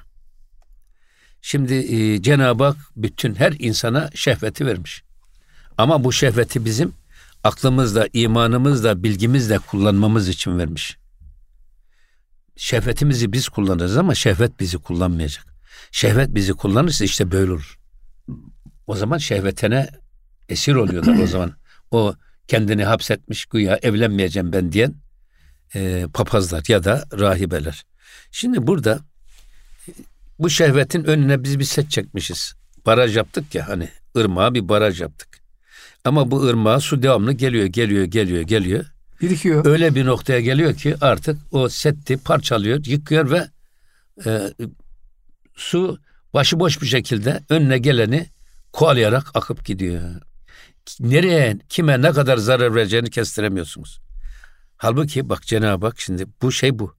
Şimdi 1.42 1.74
e, 1.74 2.22
Cenab-ı 2.22 2.64
Hak 2.64 2.76
bütün 2.96 3.34
her 3.34 3.54
insana 3.58 4.10
şehveti 4.14 4.66
vermiş. 4.66 5.02
Ama 5.78 6.04
bu 6.04 6.12
şehveti 6.12 6.64
bizim 6.64 6.92
aklımızla, 7.44 8.06
imanımızla, 8.12 9.02
bilgimizle 9.02 9.58
kullanmamız 9.58 10.28
için 10.28 10.58
vermiş. 10.58 10.99
Şehvetimizi 12.56 13.32
biz 13.32 13.48
kullanırız 13.48 13.96
ama 13.96 14.14
şehvet 14.14 14.60
bizi 14.60 14.78
kullanmayacak. 14.78 15.46
Şehvet 15.92 16.34
bizi 16.34 16.52
kullanırsa 16.52 17.04
işte 17.04 17.30
böyle 17.30 17.52
olur. 17.52 17.78
O 18.86 18.94
zaman 18.94 19.18
şehvetine 19.18 19.88
esir 20.48 20.74
oluyorlar 20.74 21.22
o 21.22 21.26
zaman. 21.26 21.54
O 21.90 22.14
kendini 22.48 22.84
hapsetmiş 22.84 23.46
güya 23.46 23.78
evlenmeyeceğim 23.82 24.52
ben 24.52 24.72
diyen 24.72 24.94
e, 25.74 26.06
papazlar 26.14 26.64
ya 26.68 26.84
da 26.84 27.04
rahibeler. 27.18 27.84
Şimdi 28.30 28.66
burada 28.66 29.00
bu 30.38 30.50
şehvetin 30.50 31.04
önüne 31.04 31.44
biz 31.44 31.58
bir 31.58 31.64
set 31.64 31.90
çekmişiz. 31.90 32.54
Baraj 32.86 33.16
yaptık 33.16 33.54
ya 33.54 33.68
hani 33.68 33.88
ırmağa 34.16 34.54
bir 34.54 34.68
baraj 34.68 35.00
yaptık. 35.00 35.28
Ama 36.04 36.30
bu 36.30 36.42
ırmağa 36.42 36.80
su 36.80 37.02
devamlı 37.02 37.32
geliyor, 37.32 37.66
geliyor, 37.66 38.04
geliyor, 38.04 38.42
geliyor. 38.42 38.84
Birikiyor. 39.20 39.66
Öyle 39.66 39.94
bir 39.94 40.06
noktaya 40.06 40.40
geliyor 40.40 40.74
ki 40.74 40.96
artık 41.00 41.38
o 41.50 41.68
setti 41.68 42.16
parçalıyor, 42.16 42.84
yıkıyor 42.84 43.30
ve 43.30 43.48
e, 44.26 44.54
su 45.54 45.98
başıboş 46.34 46.82
bir 46.82 46.86
şekilde 46.86 47.40
önüne 47.48 47.78
geleni 47.78 48.26
kovalayarak 48.72 49.30
akıp 49.34 49.64
gidiyor. 49.64 50.02
Nereye, 51.00 51.58
kime 51.68 52.02
ne 52.02 52.12
kadar 52.12 52.36
zarar 52.36 52.74
vereceğini 52.74 53.10
kestiremiyorsunuz. 53.10 54.00
Halbuki 54.76 55.28
bak 55.28 55.42
Cenab-ı 55.42 55.86
Hak 55.86 56.00
şimdi 56.00 56.26
bu 56.42 56.52
şey 56.52 56.78
bu. 56.78 56.94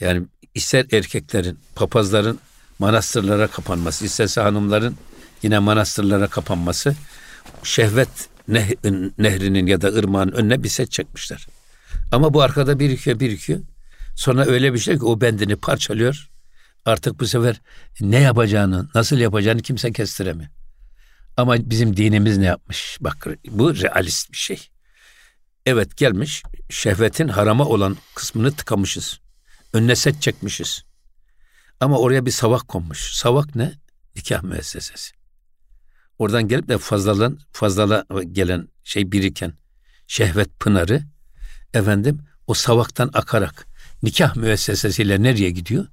Yani 0.00 0.26
ister 0.54 0.86
erkeklerin, 0.92 1.58
papazların 1.74 2.38
manastırlara 2.78 3.46
kapanması, 3.46 4.04
isterse 4.04 4.40
hanımların 4.40 4.96
yine 5.42 5.58
manastırlara 5.58 6.26
kapanması 6.26 6.94
şehvet 7.62 8.08
neh- 8.48 9.12
nehrinin 9.18 9.66
ya 9.66 9.80
da 9.80 9.88
ırmağın 9.88 10.32
önüne 10.32 10.62
bir 10.62 10.68
set 10.68 10.90
çekmişler. 10.90 11.46
Ama 12.12 12.34
bu 12.34 12.42
arkada 12.42 12.78
birikiyor 12.78 13.20
birikiyor. 13.20 13.60
Sonra 14.14 14.46
öyle 14.46 14.74
bir 14.74 14.78
şey 14.78 14.98
ki 14.98 15.04
o 15.04 15.20
bendini 15.20 15.56
parçalıyor. 15.56 16.30
Artık 16.84 17.20
bu 17.20 17.26
sefer 17.26 17.60
ne 18.00 18.18
yapacağını, 18.20 18.88
nasıl 18.94 19.18
yapacağını 19.18 19.62
kimse 19.62 19.92
kestiremiyor. 19.92 20.50
Ama 21.36 21.70
bizim 21.70 21.96
dinimiz 21.96 22.38
ne 22.38 22.46
yapmış? 22.46 22.98
Bak 23.00 23.26
bu 23.50 23.76
realist 23.76 24.32
bir 24.32 24.36
şey. 24.36 24.68
Evet 25.66 25.96
gelmiş 25.96 26.42
şehvetin 26.70 27.28
harama 27.28 27.64
olan 27.64 27.96
kısmını 28.14 28.52
tıkamışız. 28.52 29.20
Önüne 29.72 29.96
set 29.96 30.22
çekmişiz. 30.22 30.84
Ama 31.80 31.98
oraya 31.98 32.26
bir 32.26 32.30
savak 32.30 32.68
konmuş. 32.68 33.12
Savak 33.12 33.54
ne? 33.54 33.72
Nikah 34.16 34.42
müessesesi. 34.42 35.12
Oradan 36.18 36.48
gelip 36.48 36.68
de 36.68 36.78
fazlalan, 36.78 37.38
fazlala 37.52 38.04
gelen 38.32 38.68
şey 38.84 39.12
biriken 39.12 39.52
şehvet 40.06 40.60
pınarı 40.60 41.02
efendim 41.74 42.20
o 42.46 42.54
savaktan 42.54 43.10
akarak 43.14 43.66
nikah 44.02 44.36
müessesesiyle 44.36 45.22
nereye 45.22 45.50
gidiyor? 45.50 45.86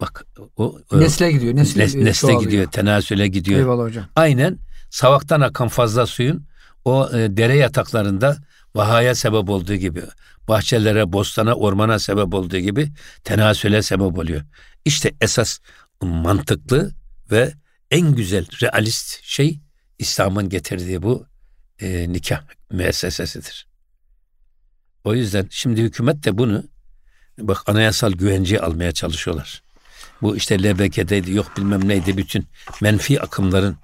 Bak 0.00 0.26
o, 0.56 0.78
o 0.90 1.00
Nesle 1.00 1.32
gidiyor. 1.32 1.56
Nesle, 1.56 1.84
nes- 1.84 2.04
nesle 2.04 2.34
gidiyor, 2.34 2.70
tenasüle 2.70 3.28
gidiyor. 3.28 3.60
Eyvallah 3.60 3.84
hocam. 3.84 4.04
Aynen 4.16 4.58
savaktan 4.90 5.40
akan 5.40 5.68
fazla 5.68 6.06
suyun 6.06 6.46
o 6.84 7.10
e, 7.12 7.36
dere 7.36 7.56
yataklarında 7.56 8.36
vahaya 8.74 9.14
sebep 9.14 9.48
olduğu 9.50 9.74
gibi, 9.74 10.02
bahçelere, 10.48 11.12
bostana, 11.12 11.54
ormana 11.54 11.98
sebep 11.98 12.34
olduğu 12.34 12.58
gibi 12.58 12.92
tenasüle 13.24 13.82
sebep 13.82 14.18
oluyor. 14.18 14.42
İşte 14.84 15.14
esas 15.20 15.58
mantıklı 16.02 16.94
ve 17.30 17.52
en 17.90 18.14
güzel 18.14 18.46
realist 18.62 19.22
şey 19.22 19.60
İslam'ın 19.98 20.48
getirdiği 20.48 21.02
bu 21.02 21.26
e, 21.80 22.12
nikah 22.12 22.42
müessesesidir. 22.70 23.67
O 25.04 25.14
yüzden 25.14 25.46
şimdi 25.50 25.82
hükümet 25.82 26.24
de 26.24 26.38
bunu 26.38 26.64
bak 27.38 27.62
anayasal 27.66 28.12
güvence 28.12 28.60
almaya 28.60 28.92
çalışıyorlar. 28.92 29.62
Bu 30.22 30.36
işte 30.36 30.62
LBK'deydi 30.62 31.32
yok 31.32 31.52
bilmem 31.56 31.88
neydi 31.88 32.16
bütün 32.16 32.46
menfi 32.82 33.20
akımların 33.22 33.76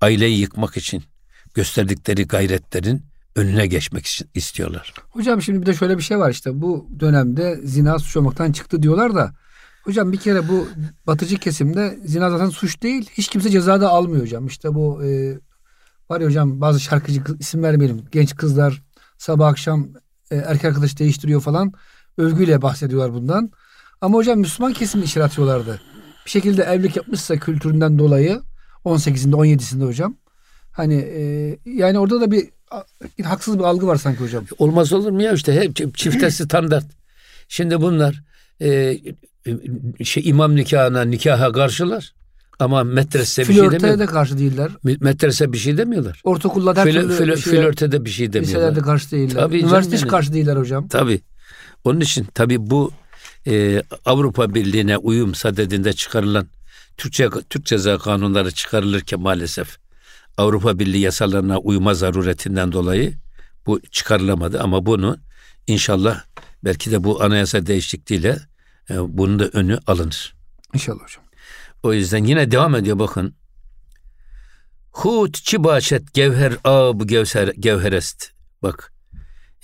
aileyi 0.00 0.40
yıkmak 0.40 0.76
için 0.76 1.04
gösterdikleri 1.54 2.26
gayretlerin 2.26 3.02
önüne 3.36 3.66
geçmek 3.66 4.06
için 4.06 4.28
istiyorlar. 4.34 4.94
Hocam 5.10 5.42
şimdi 5.42 5.60
bir 5.60 5.66
de 5.66 5.74
şöyle 5.74 5.98
bir 5.98 6.02
şey 6.02 6.18
var 6.18 6.30
işte 6.30 6.60
bu 6.62 6.88
dönemde 7.00 7.60
zina 7.64 7.98
suç 7.98 8.16
olmaktan 8.16 8.52
çıktı 8.52 8.82
diyorlar 8.82 9.14
da 9.14 9.32
hocam 9.82 10.12
bir 10.12 10.18
kere 10.18 10.48
bu 10.48 10.68
batıcı 11.06 11.38
kesimde 11.38 11.98
zina 12.04 12.30
zaten 12.30 12.48
suç 12.48 12.82
değil. 12.82 13.10
Hiç 13.14 13.28
kimse 13.28 13.50
ceza 13.50 13.80
da 13.80 13.88
almıyor 13.88 14.22
hocam. 14.22 14.46
İşte 14.46 14.74
bu 14.74 15.04
e, 15.04 15.38
var 16.10 16.20
ya 16.20 16.26
hocam 16.26 16.60
bazı 16.60 16.80
şarkıcı 16.80 17.22
isim 17.38 17.62
vermeyelim. 17.62 18.02
Genç 18.12 18.36
kızlar 18.36 18.82
sabah 19.18 19.48
akşam 19.48 19.88
e, 20.32 20.36
erkek 20.36 20.64
arkadaş 20.64 20.98
değiştiriyor 20.98 21.40
falan. 21.40 21.72
Övgüyle 22.18 22.62
bahsediyorlar 22.62 23.14
bundan. 23.14 23.50
Ama 24.00 24.18
hocam 24.18 24.38
Müslüman 24.38 24.72
kesim 24.72 25.02
işe 25.02 25.22
atıyorlardı. 25.24 25.80
Bir 26.26 26.30
şekilde 26.30 26.62
evlilik 26.62 26.96
yapmışsa 26.96 27.36
kültüründen 27.36 27.98
dolayı 27.98 28.40
18'inde 28.84 29.34
17'sinde 29.34 29.86
hocam. 29.86 30.16
Hani 30.72 30.94
e, 30.94 31.22
yani 31.64 31.98
orada 31.98 32.20
da 32.20 32.30
bir 32.30 32.48
a- 32.70 32.84
haksız 33.24 33.58
bir 33.58 33.64
algı 33.64 33.86
var 33.86 33.96
sanki 33.96 34.20
hocam. 34.20 34.44
Olmaz 34.58 34.92
olur 34.92 35.10
mu 35.10 35.22
ya 35.22 35.32
işte 35.32 35.54
hep 35.54 35.76
çi- 35.76 35.92
çifte 35.94 36.30
standart. 36.30 36.84
Şimdi 37.48 37.80
bunlar 37.80 38.22
e, 38.60 38.98
şey 40.04 40.28
imam 40.28 40.56
nikahına 40.56 41.02
nikaha 41.02 41.52
karşılar 41.52 42.14
ama 42.62 42.84
medrese 42.84 43.42
bir 43.42 43.46
şey 43.46 43.56
Flörte 43.56 43.80
demiyor. 43.80 43.98
de 43.98 44.06
karşı 44.06 44.38
değiller. 44.38 44.70
Medrese 45.00 45.52
bir 45.52 45.58
şey 45.58 45.78
demiyorlar. 45.78 46.20
Ortaokulda 46.24 46.74
her 46.80 46.84
Flö, 46.92 47.02
türlü 47.02 47.12
flö, 47.14 47.36
şeye- 47.36 47.62
flörte 47.62 47.92
de 47.92 48.04
bir 48.04 48.10
şey 48.10 48.32
demiyorlar. 48.32 48.58
liselerde 48.60 48.80
karşı 48.80 49.10
değiller. 49.10 49.40
Tabii 49.40 49.60
Üniversite 49.60 49.96
hiç 49.96 50.02
yani. 50.02 50.10
karşı 50.10 50.32
değiller 50.32 50.56
hocam. 50.56 50.88
Tabii. 50.88 51.20
Onun 51.84 52.00
için 52.00 52.24
tabi 52.34 52.70
bu 52.70 52.90
e, 53.46 53.82
Avrupa 54.06 54.54
Birliği'ne 54.54 54.96
uyum 54.96 55.34
sadedinde 55.34 55.92
çıkarılan 55.92 56.46
Türkçe 56.96 57.28
Türk 57.50 57.66
ceza 57.66 57.98
kanunları 57.98 58.50
çıkarılırken 58.50 59.20
maalesef 59.20 59.76
Avrupa 60.36 60.78
Birliği 60.78 61.00
yasalarına 61.00 61.58
uyma 61.58 61.94
zaruretinden 61.94 62.72
dolayı 62.72 63.12
bu 63.66 63.80
çıkarılamadı 63.90 64.60
ama 64.60 64.86
bunu 64.86 65.16
inşallah 65.66 66.20
belki 66.64 66.90
de 66.90 67.04
bu 67.04 67.22
anayasa 67.22 67.66
değişikliğiyle 67.66 68.38
e, 68.90 68.94
bunun 69.18 69.38
da 69.38 69.44
önü 69.48 69.78
alınır. 69.86 70.34
İnşallah 70.74 71.00
hocam. 71.02 71.24
O 71.82 71.92
yüzden 71.92 72.24
yine 72.24 72.50
devam 72.50 72.74
ediyor 72.74 72.98
bakın. 72.98 73.34
Hut 74.90 75.34
çibaşet 75.34 76.14
gevher 76.14 76.52
a 76.64 77.00
bu 77.00 77.06
gevser 77.06 77.48
gevherest. 77.48 78.30
Bak 78.62 78.92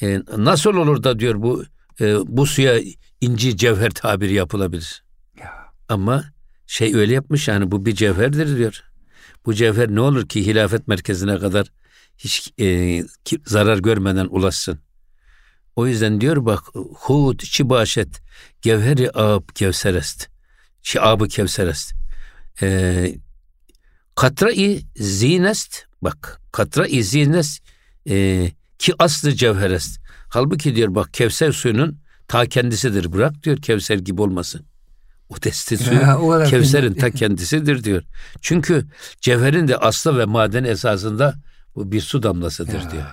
e, 0.03 0.23
nasıl 0.37 0.75
olur 0.75 1.03
da 1.03 1.19
diyor 1.19 1.43
bu 1.43 1.65
e, 2.01 2.17
bu 2.27 2.47
suya 2.47 2.81
inci 3.21 3.57
cevher 3.57 3.91
tabiri 3.91 4.35
yapılabilir. 4.35 5.05
Ya. 5.39 5.51
Ama 5.89 6.25
şey 6.67 6.95
öyle 6.95 7.15
yapmış 7.15 7.49
yani 7.49 7.71
bu 7.71 7.87
bir 7.87 7.95
cevherdir 7.95 8.57
diyor. 8.57 8.85
Bu 9.47 9.55
cevher 9.55 9.89
ne 9.89 10.01
olur 10.01 10.29
ki 10.29 10.47
hilafet 10.47 10.89
merkezine 10.89 11.39
kadar 11.39 11.67
hiç 12.19 12.53
e, 12.61 13.01
zarar 13.47 13.79
görmeden 13.79 14.27
ulaşsın. 14.31 14.79
O 15.77 15.87
yüzden 15.87 16.21
diyor 16.21 16.47
bak 16.47 16.63
hud 16.75 17.41
çibaşet 17.41 18.23
gevheri 18.63 19.11
ab 19.15 19.47
kevserest. 19.55 20.29
Şi 20.83 21.01
abı 21.01 21.29
kevserest. 21.29 21.98
E, 22.63 23.15
katra-i 24.15 24.83
zinest 24.97 25.85
bak 26.03 26.41
katra-i 26.53 27.05
zinest 27.05 27.63
e, 28.09 28.51
ki 28.79 28.95
aslı 28.99 29.35
cevherest. 29.35 30.01
Halbuki 30.29 30.77
diyor 30.77 30.95
bak 30.95 31.15
Kevser 31.15 31.53
suyunun 31.53 31.99
ta 32.29 32.47
kendisidir. 32.47 33.13
Bırak 33.13 33.43
diyor 33.43 33.57
Kevser 33.57 33.99
gibi 33.99 34.23
olmasın. 34.23 34.67
O 35.29 35.43
desti 35.43 35.79
suyu 35.79 36.01
Ya, 36.01 36.45
Kevser'in 36.45 36.95
ta 37.01 37.11
kendisidir 37.11 37.85
diyor. 37.85 38.03
Çünkü 38.41 38.87
cevherin 39.21 39.69
de 39.69 39.77
aslı 39.77 40.19
ve 40.19 40.25
maden 40.25 40.65
esasında 40.65 41.35
bu 41.75 41.93
bir 41.93 42.01
su 42.01 42.23
damlasıdır 42.23 42.83
Ya. 42.83 42.91
diyor. 42.91 43.05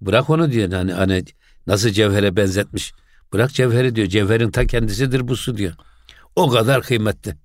Bırak 0.00 0.30
onu 0.30 0.52
diyor 0.52 0.72
hani, 0.72 0.92
hani 0.92 1.24
nasıl 1.66 1.90
cevhere 1.90 2.36
benzetmiş. 2.36 2.92
Bırak 3.32 3.52
cevheri 3.52 3.94
diyor. 3.94 4.06
Cevherin 4.06 4.50
ta 4.50 4.66
kendisidir 4.66 5.28
bu 5.28 5.36
su 5.36 5.56
diyor. 5.56 5.72
O 6.36 6.50
kadar 6.50 6.82
kıymetli. 6.82 7.36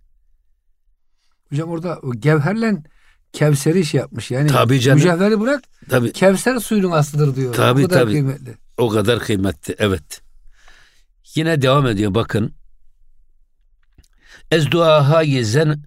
Hocam 1.56 1.70
orada 1.70 2.00
o 2.04 2.14
gevherle 2.14 2.84
Kevser'i 3.34 3.86
şey 3.86 4.00
yapmış. 4.00 4.32
Yani 4.32 4.48
Tabii 4.48 4.80
canım. 4.80 4.98
mücevheri 4.98 5.40
bırak 5.40 5.64
Tabii 5.90 6.12
Kevser 6.12 6.60
suyunun 6.60 6.92
aslıdır 6.92 7.36
diyor. 7.36 7.54
Tabii, 7.54 7.86
o 7.86 7.88
kadar 7.88 8.02
tabii. 8.02 8.12
kıymetli. 8.12 8.58
O 8.78 8.90
kadar 8.90 9.20
kıymetli. 9.20 9.76
Evet. 9.78 10.22
Yine 11.36 11.62
devam 11.62 11.88
ediyor 11.88 12.14
bakın. 12.16 12.54
Ez 14.52 14.72
duahayi 14.72 15.46
zen 15.46 15.84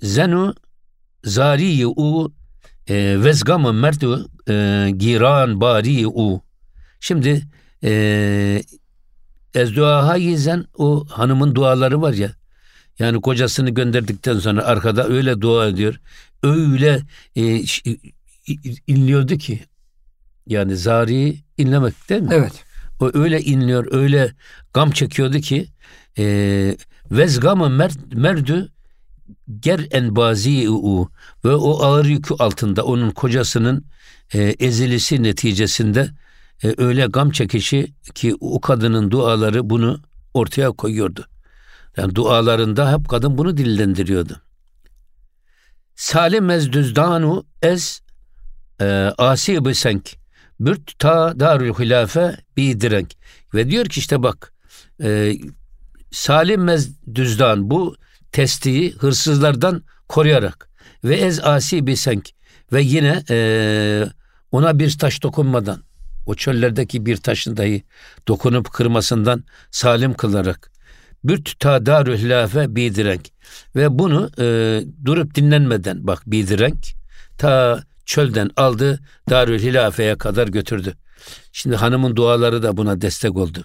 zenu 0.00 0.54
zariyi 1.24 1.86
u 1.86 2.32
e, 2.88 3.24
vezgamı 3.24 3.72
mertu 3.72 4.28
e, 4.48 4.88
giran 4.96 5.60
bari 5.60 6.06
u. 6.06 6.42
Şimdi 7.00 7.42
e, 7.84 8.62
ez 9.54 9.76
duahayi 9.76 10.38
zen 10.38 10.64
o 10.74 11.06
hanımın 11.08 11.54
duaları 11.54 12.02
var 12.02 12.12
ya. 12.12 12.41
Yani 12.98 13.20
kocasını 13.20 13.70
gönderdikten 13.70 14.38
sonra 14.38 14.64
arkada 14.64 15.08
öyle 15.08 15.40
dua 15.40 15.66
ediyor. 15.66 16.00
Öyle 16.42 17.00
e, 17.36 17.62
inliyordu 18.86 19.36
ki. 19.36 19.60
Yani 20.46 20.76
zari 20.76 21.36
inlemek 21.58 22.08
değil 22.08 22.22
mi? 22.22 22.28
Evet. 22.32 22.64
O 23.00 23.10
öyle 23.14 23.40
inliyor, 23.40 23.86
öyle 23.90 24.32
gam 24.74 24.90
çekiyordu 24.90 25.38
ki 25.38 25.66
e, 26.18 26.24
vezgamı 27.10 27.70
mer, 27.70 27.90
merdü 28.14 28.68
ger 29.60 29.86
en 29.90 30.16
bazi 30.16 30.70
u 30.70 31.08
ve 31.44 31.54
o 31.54 31.82
ağır 31.82 32.04
yükü 32.04 32.34
altında 32.38 32.84
onun 32.84 33.10
kocasının 33.10 33.84
e, 34.34 34.42
ezilisi 34.42 35.22
neticesinde 35.22 36.10
e, 36.64 36.74
öyle 36.78 37.06
gam 37.06 37.30
çekişi 37.30 37.92
ki 38.14 38.36
o 38.40 38.60
kadının 38.60 39.10
duaları 39.10 39.70
bunu 39.70 40.00
ortaya 40.34 40.70
koyuyordu. 40.70 41.26
Yani 41.96 42.14
dualarında 42.14 42.92
hep 42.92 43.08
kadın 43.08 43.38
bunu 43.38 43.56
dillendiriyordu. 43.56 44.40
Salim 45.94 46.50
ez 46.50 46.72
düzdanu 46.72 47.46
ez 47.62 48.02
e, 48.80 48.84
asi 49.18 49.64
besenk 49.64 50.16
bürt 50.60 50.98
ta 50.98 51.40
darül 51.40 51.74
hilafe 51.74 52.36
bidirenk 52.56 53.12
ve 53.54 53.70
diyor 53.70 53.86
ki 53.86 54.00
işte 54.00 54.22
bak 54.22 54.52
e, 55.02 55.34
salim 56.10 56.62
mez 56.64 56.90
düzdan 57.14 57.70
bu 57.70 57.96
testiyi 58.32 58.92
hırsızlardan 58.92 59.82
koruyarak 60.08 60.68
ve 61.04 61.16
ez 61.16 61.40
asi 61.40 61.86
besenk 61.86 62.30
ve 62.72 62.82
yine 62.82 63.22
e, 63.30 64.06
ona 64.52 64.78
bir 64.78 64.98
taş 64.98 65.22
dokunmadan 65.22 65.82
o 66.26 66.34
çöllerdeki 66.34 67.06
bir 67.06 67.16
taşın 67.16 67.56
dahi 67.56 67.84
dokunup 68.28 68.72
kırmasından 68.72 69.44
salim 69.70 70.14
kılarak 70.14 70.72
bürt 71.24 71.60
ta 71.60 71.86
darül 71.86 72.18
hilafe 72.18 72.76
bidirenk 72.76 73.28
ve 73.76 73.98
bunu 73.98 74.30
e, 74.38 74.44
durup 75.04 75.34
dinlenmeden 75.34 76.06
bak 76.06 76.22
bidirenk 76.26 76.94
ta 77.38 77.82
çölden 78.06 78.50
aldı 78.56 79.00
Darül 79.30 79.58
Hilafe'ye 79.58 80.18
kadar 80.18 80.48
götürdü. 80.48 80.94
Şimdi 81.52 81.76
hanımın 81.76 82.16
duaları 82.16 82.62
da 82.62 82.76
buna 82.76 83.00
destek 83.00 83.36
oldu. 83.36 83.64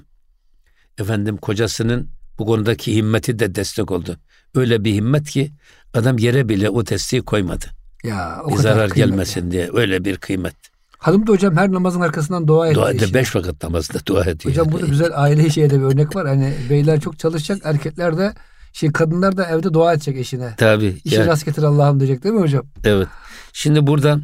Efendim 0.97 1.37
kocasının 1.37 2.09
bu 2.39 2.45
konudaki 2.45 2.95
himmeti 2.95 3.39
de 3.39 3.55
destek 3.55 3.91
oldu. 3.91 4.17
Öyle 4.55 4.83
bir 4.83 4.93
himmet 4.93 5.29
ki 5.29 5.51
adam 5.93 6.17
yere 6.17 6.49
bile 6.49 6.69
o 6.69 6.87
desteği 6.87 7.21
koymadı. 7.21 7.65
Ya 8.03 8.41
o 8.45 8.51
Bir 8.51 8.55
zarar 8.55 8.89
gelmesin 8.89 9.51
diye 9.51 9.69
öyle 9.73 10.05
bir 10.05 10.17
kıymet. 10.17 10.55
Hanım 10.97 11.27
da 11.27 11.31
hocam 11.31 11.57
her 11.57 11.71
namazın 11.71 12.01
arkasından 12.01 12.47
dua 12.47 12.67
ediyor. 12.67 12.81
Dua 12.81 12.91
ede 12.91 13.13
beş 13.13 13.35
vakit 13.35 13.63
namazda 13.63 14.05
dua 14.05 14.21
ediyor. 14.21 14.53
Hocam 14.53 14.71
burada 14.71 14.87
güzel 14.87 15.11
aile 15.13 15.49
şeyde 15.49 15.79
bir 15.79 15.85
örnek 15.85 16.15
var. 16.15 16.27
Hani 16.27 16.53
beyler 16.69 16.99
çok 16.99 17.19
çalışacak, 17.19 17.61
erkekler 17.63 18.17
de 18.17 18.33
şey 18.73 18.91
kadınlar 18.91 19.37
da 19.37 19.45
evde 19.45 19.73
dua 19.73 19.93
edecek 19.93 20.17
eşine. 20.17 20.55
Tabii. 20.57 21.01
İşi 21.03 21.15
yani- 21.15 21.27
rast 21.27 21.45
getir 21.45 21.63
Allah'ım 21.63 21.99
diyecek 21.99 22.23
değil 22.23 22.35
mi 22.35 22.41
hocam? 22.41 22.65
Evet. 22.83 23.07
Şimdi 23.53 23.87
burada 23.87 24.19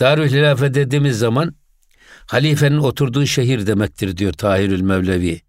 Darül 0.00 0.30
Hilafe 0.30 0.74
dediğimiz 0.74 1.18
zaman 1.18 1.54
halifenin 2.26 2.78
oturduğu 2.78 3.26
şehir 3.26 3.66
demektir 3.66 4.16
diyor 4.16 4.32
Tahirül 4.32 4.80
Mevlevi. 4.80 5.40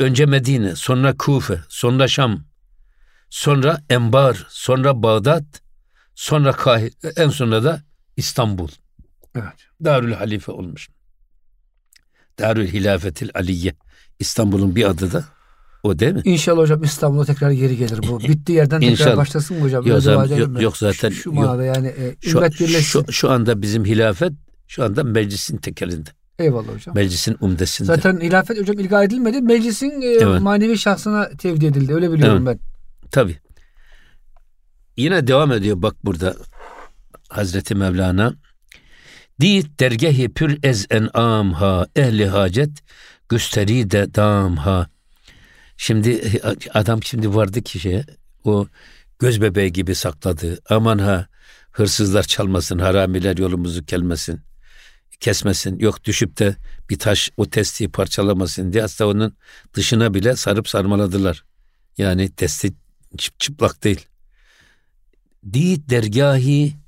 Önce 0.00 0.26
Medine, 0.26 0.76
sonra 0.76 1.16
Kufe, 1.16 1.60
sonra 1.68 2.08
Şam, 2.08 2.44
sonra 3.30 3.80
Enbar, 3.90 4.46
sonra 4.48 5.02
Bağdat, 5.02 5.44
sonra 6.14 6.52
Kahire, 6.52 6.90
en 7.16 7.28
sonra 7.28 7.64
da 7.64 7.82
İstanbul. 8.16 8.68
Evet. 9.34 9.54
Darül 9.84 10.12
Halife 10.12 10.52
olmuş. 10.52 10.88
Darül 12.38 12.66
Hilafetil 12.68 13.30
Aliye. 13.34 13.74
İstanbul'un 14.18 14.76
bir 14.76 14.84
adı 14.84 15.12
da 15.12 15.24
o 15.82 15.98
değil 15.98 16.12
mi? 16.12 16.22
İnşallah 16.24 16.60
hocam 16.60 16.82
İstanbul'a 16.82 17.24
tekrar 17.24 17.50
geri 17.50 17.76
gelir 17.76 18.00
bu. 18.08 18.20
Bittiği 18.20 18.58
yerden 18.58 18.80
tekrar 18.80 18.92
İnşallah. 18.92 19.16
başlasın 19.16 19.56
mı 19.56 19.62
hocam? 19.64 19.86
Yok 19.86 19.98
edelim 20.02 20.52
yok- 20.52 20.62
yok 20.62 20.76
zaten- 20.76 21.10
Şu, 21.10 21.14
şu 21.22 21.30
yok. 21.30 21.64
yani 21.76 21.88
e, 21.88 22.16
Şu, 22.20 22.40
birleşsin. 22.40 22.80
şu, 22.80 23.12
şu 23.12 23.30
anda 23.30 23.62
bizim 23.62 23.84
hilafet 23.84 24.32
şu 24.68 24.84
anda 24.84 25.04
meclisin 25.04 25.56
tekelinde. 25.56 26.10
Eyvallah 26.38 26.74
hocam. 26.74 26.94
Meclisin 26.94 27.36
umdesinde. 27.40 27.86
Zaten 27.86 28.20
hilafet 28.20 28.60
hocam 28.60 28.78
ilga 28.78 29.02
edilmedi. 29.04 29.40
Meclisin 29.40 30.00
e, 30.00 30.06
Evet. 30.06 30.40
manevi 30.40 30.78
şahsına 30.78 31.28
tevdi 31.28 31.66
edildi. 31.66 31.94
Öyle 31.94 32.12
biliyorum 32.12 32.46
ben. 32.46 32.58
Tabi. 33.10 33.36
Yine 34.96 35.26
devam 35.26 35.52
ediyor 35.52 35.82
bak 35.82 35.94
burada 36.04 36.34
Hazreti 37.28 37.74
Mevlana. 37.74 38.34
Dit 39.40 39.80
dergehi 39.80 40.28
pür 40.28 40.58
ez 40.62 40.86
en'am 40.90 41.52
ha 41.52 41.86
ehli 41.96 42.26
hacet 42.26 42.70
gösteri 43.28 43.90
de 43.90 44.14
dam 44.14 44.56
ha. 44.56 44.86
Şimdi 45.76 46.40
adam 46.74 47.02
şimdi 47.02 47.34
vardı 47.34 47.62
ki 47.62 47.80
şeye 47.80 48.04
o 48.44 48.66
göz 49.18 49.40
bebeği 49.40 49.72
gibi 49.72 49.94
sakladı. 49.94 50.58
Aman 50.70 50.98
ha 50.98 51.26
hırsızlar 51.72 52.22
çalmasın, 52.22 52.78
haramiler 52.78 53.36
yolumuzu 53.36 53.84
kelmesin, 53.84 54.40
kesmesin. 55.20 55.78
Yok 55.78 56.04
düşüp 56.04 56.38
de 56.38 56.56
bir 56.90 56.98
taş 56.98 57.30
o 57.36 57.46
testiyi 57.46 57.90
parçalamasın 57.90 58.72
diye 58.72 58.82
hatta 58.82 59.06
onun 59.06 59.36
dışına 59.74 60.14
bile 60.14 60.36
sarıp 60.36 60.68
sarmaladılar. 60.68 61.44
Yani 61.98 62.30
testi 62.30 62.72
çıp 63.18 63.40
çıplak 63.40 63.84
değil. 63.84 64.06
Dit 65.52 65.90
dergahi 65.90 66.79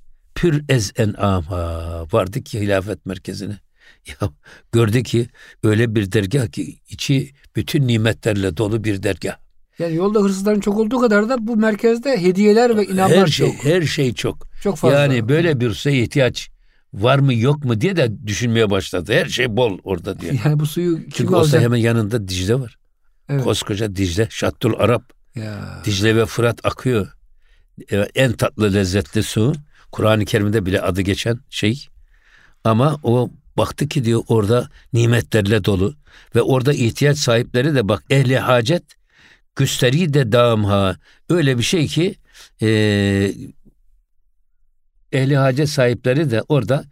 pür 0.43 0.65
ez 0.69 0.93
en 0.97 1.15
ama 1.19 2.07
vardı 2.13 2.43
ki 2.43 2.61
hilafet 2.61 3.07
merkezine. 3.07 3.57
Ya 4.07 4.31
gördü 4.73 5.03
ki 5.03 5.27
öyle 5.63 5.95
bir 5.95 6.13
dergah 6.13 6.47
ki 6.47 6.79
içi 6.89 7.31
bütün 7.57 7.87
nimetlerle 7.87 8.57
dolu 8.57 8.85
bir 8.85 9.03
dergah. 9.03 9.37
Yani 9.79 9.95
yolda 9.95 10.21
hırsızların 10.21 10.61
çok 10.61 10.79
olduğu 10.79 10.99
kadar 10.99 11.29
da 11.29 11.47
bu 11.47 11.57
merkezde 11.57 12.23
hediyeler 12.23 12.77
ve 12.77 12.87
inanlar 12.87 13.19
Her 13.19 13.27
şey 13.27 13.47
çok. 13.53 13.65
her 13.65 13.83
şey 13.83 14.15
çok. 14.15 14.49
Çok 14.63 14.77
fazla. 14.77 14.99
Yani 14.99 15.29
böyle 15.29 15.61
bir 15.61 15.75
şeye 15.75 16.03
ihtiyaç 16.03 16.51
var 16.95 17.19
mı 17.19 17.35
yok 17.35 17.65
mu 17.65 17.81
diye 17.81 17.97
de 17.97 18.27
düşünmeye 18.27 18.71
başladı. 18.71 19.13
Her 19.13 19.27
şey 19.27 19.57
bol 19.57 19.79
orada 19.85 20.21
diye. 20.21 20.33
Yani 20.45 20.61
bu 20.61 20.67
suyu 20.67 20.97
kim 20.97 21.11
Çünkü 21.11 21.35
olsa 21.35 21.61
hemen 21.61 21.79
yanında 21.79 22.29
Dicle 22.29 22.61
var. 22.61 22.79
Evet. 23.29 23.45
Koskoca 23.45 23.97
Dicle, 23.97 24.27
Şattul 24.31 24.75
Arap. 24.79 25.13
Ya. 25.35 25.83
Dicle 25.85 26.17
ve 26.17 26.27
Fırat 26.27 26.67
akıyor. 26.67 27.09
Evet, 27.89 28.11
en 28.15 28.33
tatlı 28.33 28.75
lezzetli 28.75 29.23
su. 29.23 29.53
Kur'an-ı 29.93 30.25
Kerim'de 30.25 30.67
bile 30.67 30.81
adı 30.81 31.01
geçen 31.01 31.41
şey. 31.51 31.87
Ama 32.65 32.99
o 33.03 33.31
baktı 33.57 33.89
ki 33.89 34.05
diyor 34.05 34.23
orada 34.29 34.69
nimetlerle 34.93 35.65
dolu. 35.65 35.97
Ve 36.35 36.43
orada 36.43 36.73
ihtiyaç 36.73 37.19
sahipleri 37.19 37.75
de 37.75 37.89
bak 37.89 38.05
ehli 38.11 38.39
hacet 38.39 38.83
güsteri 39.57 40.15
de 40.15 40.33
damha. 40.33 40.97
Öyle 41.29 41.59
bir 41.59 41.63
şey 41.63 41.87
ki 41.87 42.15
eee 42.61 43.35
ehli 45.13 45.37
hacet 45.37 45.69
sahipleri 45.69 46.31
de 46.31 46.43
orada 46.49 46.85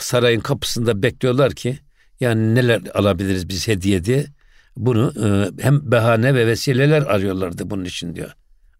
sarayın 0.00 0.40
kapısında 0.40 1.02
bekliyorlar 1.02 1.52
ki 1.52 1.78
yani 2.20 2.54
neler 2.54 2.82
alabiliriz 2.94 3.48
biz 3.48 3.68
hediye 3.68 4.04
diye. 4.04 4.26
Bunu 4.76 5.12
e, 5.24 5.62
hem 5.62 5.90
bahane 5.92 6.34
ve 6.34 6.46
vesileler 6.46 7.02
arıyorlardı 7.02 7.70
bunun 7.70 7.84
için 7.84 8.14
diyor. 8.14 8.32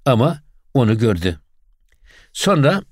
Ama 0.05 0.43
onu 0.75 0.99
gördü. 0.99 1.39
Sonra 2.33 2.83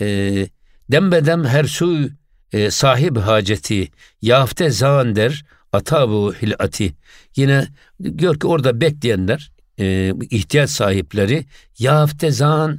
e, 0.00 0.48
dembedem 0.90 1.44
her 1.44 1.64
su 1.64 2.10
e, 2.52 2.70
sahip 2.70 3.16
haceti 3.16 3.88
yafte 4.22 4.70
zan 4.70 5.16
der 5.16 5.44
atabu 5.72 6.34
hilati. 6.34 6.92
Yine 7.36 7.66
gör 8.00 8.38
ki 8.38 8.46
orada 8.46 8.80
bekleyenler 8.80 9.52
e, 9.78 10.12
ihtiyaç 10.30 10.70
sahipleri 10.70 11.44
yafte 11.78 12.30
zan 12.30 12.78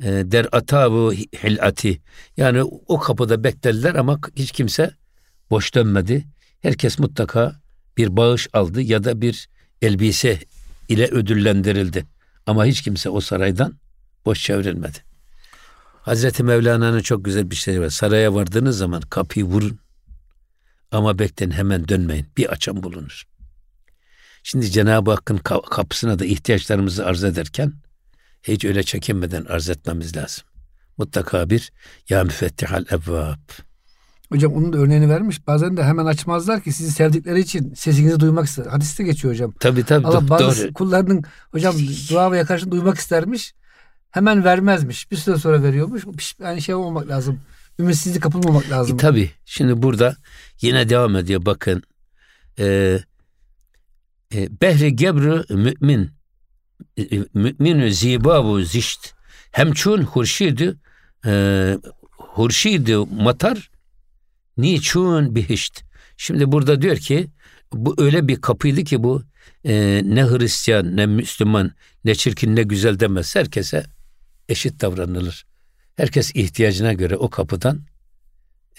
e, 0.00 0.06
der 0.06 0.46
atabu 0.52 1.12
hilati. 1.12 2.00
Yani 2.36 2.62
o 2.62 2.98
kapıda 3.00 3.44
beklediler 3.44 3.94
ama 3.94 4.20
hiç 4.36 4.52
kimse 4.52 4.90
boş 5.50 5.74
dönmedi. 5.74 6.24
Herkes 6.62 6.98
mutlaka 6.98 7.60
bir 7.96 8.16
bağış 8.16 8.48
aldı 8.52 8.80
ya 8.82 9.04
da 9.04 9.20
bir 9.20 9.48
elbise 9.82 10.38
ile 10.88 11.06
ödüllendirildi. 11.06 12.06
Ama 12.46 12.64
hiç 12.64 12.82
kimse 12.82 13.08
o 13.08 13.20
saraydan 13.20 13.74
boş 14.24 14.42
çevrilmedi. 14.42 15.11
Hazreti 16.02 16.42
Mevlana'nın 16.42 17.00
çok 17.00 17.24
güzel 17.24 17.50
bir 17.50 17.56
şey 17.56 17.80
var. 17.80 17.88
Saraya 17.90 18.34
vardığınız 18.34 18.78
zaman 18.78 19.00
kapıyı 19.00 19.44
vurun. 19.44 19.78
Ama 20.90 21.18
bekleyin 21.18 21.50
hemen 21.52 21.88
dönmeyin. 21.88 22.26
Bir 22.36 22.46
açan 22.46 22.82
bulunur. 22.82 23.22
Şimdi 24.42 24.70
Cenab-ı 24.70 25.10
Hakk'ın 25.10 25.38
ka- 25.38 25.70
kapısına 25.70 26.18
da 26.18 26.24
ihtiyaçlarımızı 26.24 27.06
arz 27.06 27.24
ederken 27.24 27.72
hiç 28.42 28.64
öyle 28.64 28.82
çekinmeden 28.82 29.44
arz 29.44 29.70
etmemiz 29.70 30.16
lazım. 30.16 30.44
Mutlaka 30.98 31.50
bir 31.50 31.72
ya 32.08 32.24
müfettihal 32.24 32.84
evvab. 32.90 33.38
Hocam 34.32 34.52
onun 34.52 34.72
da 34.72 34.78
örneğini 34.78 35.08
vermiş. 35.08 35.46
Bazen 35.46 35.76
de 35.76 35.84
hemen 35.84 36.06
açmazlar 36.06 36.60
ki 36.62 36.72
sizi 36.72 36.92
sevdikleri 36.92 37.40
için 37.40 37.74
sesinizi 37.74 38.20
duymak 38.20 38.46
ister. 38.46 38.66
Hadiste 38.66 39.04
geçiyor 39.04 39.34
hocam. 39.34 39.52
Tabii 39.60 39.84
tabii 39.84 40.06
Allah 40.06 40.28
bazı 40.28 40.64
doğru. 40.64 40.72
kullarının 40.72 41.24
hocam 41.50 41.74
dua 42.10 42.32
ve 42.32 42.38
yakarışını 42.38 42.70
duymak 42.70 42.98
istermiş. 42.98 43.54
Hemen 44.12 44.44
vermezmiş. 44.44 45.10
Bir 45.10 45.16
süre 45.16 45.36
sonra 45.36 45.62
veriyormuş. 45.62 46.04
Yani 46.40 46.62
şey 46.62 46.74
olmamak 46.74 47.08
lazım. 47.08 47.40
Ümitsizlik 47.78 48.22
kapılmamak 48.22 48.70
lazım. 48.70 48.94
E, 48.94 48.98
tabii. 48.98 49.30
Şimdi 49.44 49.82
burada 49.82 50.16
yine 50.60 50.88
devam 50.88 51.16
ediyor 51.16 51.46
bakın. 51.46 51.82
Ee, 52.58 53.00
e, 54.34 54.60
Behri 54.60 54.96
gebru 54.96 55.44
mümin 55.50 56.10
e, 56.98 57.04
müminü 57.34 57.92
zibabu 57.92 58.62
zişt 58.62 59.14
hemçun 59.52 60.02
hurşidü 60.02 60.78
e, 61.26 61.78
hurşidü 62.18 62.96
matar 62.96 63.70
niçun 64.56 65.34
bihişt. 65.34 65.82
Şimdi 66.16 66.52
burada 66.52 66.82
diyor 66.82 66.96
ki 66.96 67.30
bu 67.72 67.94
öyle 67.98 68.28
bir 68.28 68.40
kapıydı 68.40 68.84
ki 68.84 69.02
bu 69.02 69.22
e, 69.64 70.02
ne 70.04 70.24
Hristiyan 70.24 70.96
ne 70.96 71.06
Müslüman 71.06 71.72
ne 72.04 72.14
çirkin 72.14 72.56
ne 72.56 72.62
güzel 72.62 73.00
demez. 73.00 73.36
Herkese 73.36 73.84
eşit 74.48 74.80
davranılır. 74.80 75.46
Herkes 75.96 76.30
ihtiyacına 76.34 76.92
göre 76.92 77.16
o 77.16 77.30
kapıdan 77.30 77.80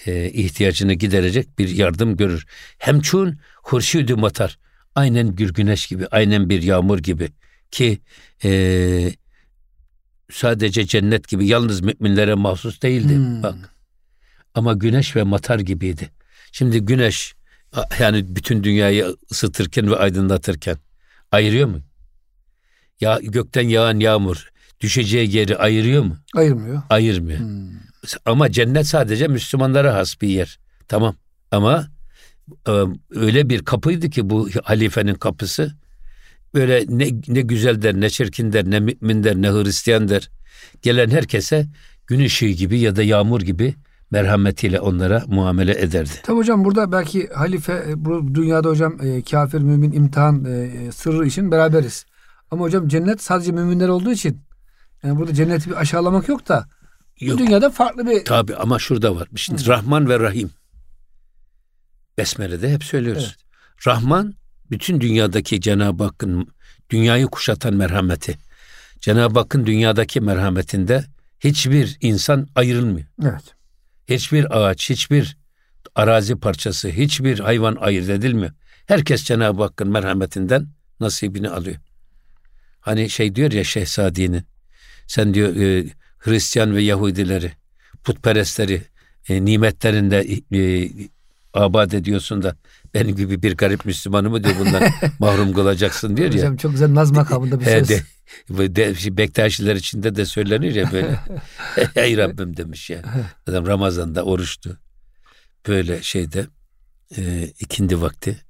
e, 0.06 0.30
ihtiyacını 0.30 0.92
giderecek 0.92 1.58
bir 1.58 1.68
yardım 1.68 2.16
görür. 2.16 2.46
Hemçun 2.78 3.38
hurşidü 3.62 4.14
matar. 4.14 4.58
Aynen 4.94 5.36
bir 5.36 5.54
güneş 5.54 5.86
gibi, 5.86 6.06
aynen 6.06 6.48
bir 6.48 6.62
yağmur 6.62 6.98
gibi 6.98 7.28
ki 7.70 7.98
e, 8.44 9.12
sadece 10.32 10.86
cennet 10.86 11.28
gibi 11.28 11.46
yalnız 11.46 11.80
müminlere 11.80 12.34
mahsus 12.34 12.82
değildi. 12.82 13.14
Hmm. 13.14 13.42
Bak. 13.42 13.54
Ama 14.54 14.72
güneş 14.72 15.16
ve 15.16 15.22
matar 15.22 15.58
gibiydi. 15.58 16.10
Şimdi 16.52 16.80
güneş 16.80 17.34
yani 18.00 18.36
bütün 18.36 18.64
dünyayı 18.64 19.16
ısıtırken 19.30 19.90
ve 19.90 19.96
aydınlatırken 19.96 20.76
ayırıyor 21.32 21.68
mu? 21.68 21.80
Ya 23.00 23.20
gökten 23.22 23.68
yağan 23.68 24.00
yağmur 24.00 24.48
düşeceği 24.84 25.36
yeri 25.36 25.56
ayırıyor 25.56 26.02
mu? 26.02 26.16
Ayırmıyor. 26.34 26.82
Ayırmıyor. 26.90 27.38
Hmm. 27.38 27.68
Ama 28.24 28.50
cennet 28.50 28.86
sadece 28.86 29.28
Müslümanlara 29.28 29.94
has 29.94 30.20
bir 30.20 30.28
yer. 30.28 30.58
Tamam. 30.88 31.16
Ama 31.50 31.88
e, 32.68 32.72
öyle 33.10 33.48
bir 33.48 33.64
kapıydı 33.64 34.10
ki 34.10 34.30
bu 34.30 34.48
halifenin 34.64 35.14
kapısı. 35.14 35.72
Böyle 36.54 36.84
ne, 36.88 37.08
ne 37.28 37.40
güzel 37.40 37.82
der, 37.82 37.94
ne 37.94 38.10
çirkin 38.10 38.52
der, 38.52 38.70
ne 38.70 38.80
mümin 38.80 39.24
der, 39.24 39.36
ne 39.36 39.48
Hristiyan 39.48 40.08
der. 40.08 40.30
Gelen 40.82 41.10
herkese 41.10 41.66
gün 42.06 42.24
ışığı 42.24 42.46
gibi 42.46 42.78
ya 42.78 42.96
da 42.96 43.02
yağmur 43.02 43.40
gibi 43.40 43.74
merhametiyle 44.10 44.80
onlara 44.80 45.22
muamele 45.26 45.80
ederdi. 45.80 46.10
Tabi 46.22 46.36
hocam 46.36 46.64
burada 46.64 46.92
belki 46.92 47.28
halife 47.28 47.84
e, 47.88 48.04
bu 48.04 48.34
dünyada 48.34 48.68
hocam 48.68 48.96
e, 49.02 49.22
kafir 49.22 49.60
mümin 49.60 49.92
imtihan 49.92 50.44
e, 50.44 50.92
sırrı 50.92 51.26
için 51.26 51.50
beraberiz. 51.50 52.06
Ama 52.50 52.64
hocam 52.64 52.88
cennet 52.88 53.22
sadece 53.22 53.52
müminler 53.52 53.88
olduğu 53.88 54.12
için 54.12 54.40
yani 55.04 55.18
burada 55.18 55.34
cenneti 55.34 55.70
bir 55.70 55.76
aşağılamak 55.76 56.28
yok 56.28 56.48
da 56.48 56.68
Yok. 57.20 57.38
dünyada 57.38 57.70
farklı 57.70 58.06
bir 58.06 58.24
Tabi 58.24 58.56
ama 58.56 58.78
şurada 58.78 59.16
var. 59.16 59.28
Şimdi 59.36 59.66
Rahman 59.66 60.08
ve 60.08 60.20
Rahim. 60.20 60.50
Besmele'de 62.18 62.72
hep 62.72 62.84
söylüyoruz. 62.84 63.36
Rahman 63.86 64.34
bütün 64.70 65.00
dünyadaki 65.00 65.60
Cenab-ı 65.60 66.04
Hakk'ın 66.04 66.48
dünyayı 66.90 67.26
kuşatan 67.26 67.74
merhameti. 67.74 68.38
Cenab-ı 69.00 69.38
Hakk'ın 69.38 69.66
dünyadaki 69.66 70.20
merhametinde 70.20 71.04
hiçbir 71.40 71.98
insan 72.00 72.48
ayrılmıyor. 72.54 73.06
evet. 73.22 73.54
Hiçbir 74.08 74.58
ağaç, 74.58 74.90
hiçbir 74.90 75.36
arazi 75.94 76.36
parçası, 76.36 76.88
hiçbir 76.88 77.38
hayvan 77.38 77.76
ayırt 77.76 78.08
edilmiyor. 78.08 78.52
Herkes 78.86 79.24
Cenab-ı 79.24 79.62
Hakk'ın 79.62 79.88
merhametinden 79.88 80.68
nasibini 81.00 81.50
alıyor. 81.50 81.76
Hani 82.80 83.10
şey 83.10 83.34
diyor 83.34 83.52
ya 83.52 83.64
Şehzadi'nin, 83.64 84.44
sen 85.06 85.34
diyor 85.34 85.56
e, 85.56 85.84
Hristiyan 86.18 86.76
ve 86.76 86.82
Yahudileri, 86.82 87.52
putperestleri 88.04 88.82
e, 89.28 89.44
nimetlerinde 89.44 90.26
e, 90.54 90.90
abad 91.54 91.92
ediyorsun 91.92 92.42
da 92.42 92.56
benim 92.94 93.16
gibi 93.16 93.42
bir 93.42 93.56
garip 93.56 93.84
Müslümanı 93.84 94.30
mı 94.30 94.44
diyor 94.44 94.54
bundan 94.58 94.82
mahrum 95.18 95.52
kılacaksın 95.52 96.16
diyor 96.16 96.28
ya. 96.32 96.38
Hocam 96.38 96.56
çok 96.56 96.72
güzel 96.72 96.94
naz 96.94 97.10
makamında 97.10 97.60
bir 97.60 97.64
He, 97.66 97.84
söz. 97.84 97.88
de, 97.88 98.76
de, 98.76 99.16
Bektaşiler 99.16 99.76
içinde 99.76 100.14
de 100.14 100.26
söylenir 100.26 100.74
ya 100.74 100.92
böyle. 100.92 101.18
Ey 101.96 102.16
Rabbim 102.16 102.56
demiş 102.56 102.90
ya. 102.90 103.02
Adam 103.46 103.66
Ramazan'da 103.66 104.24
oruçtu. 104.24 104.78
Böyle 105.68 106.02
şeyde 106.02 106.46
e, 107.16 107.50
ikindi 107.60 108.00
vakti 108.00 108.44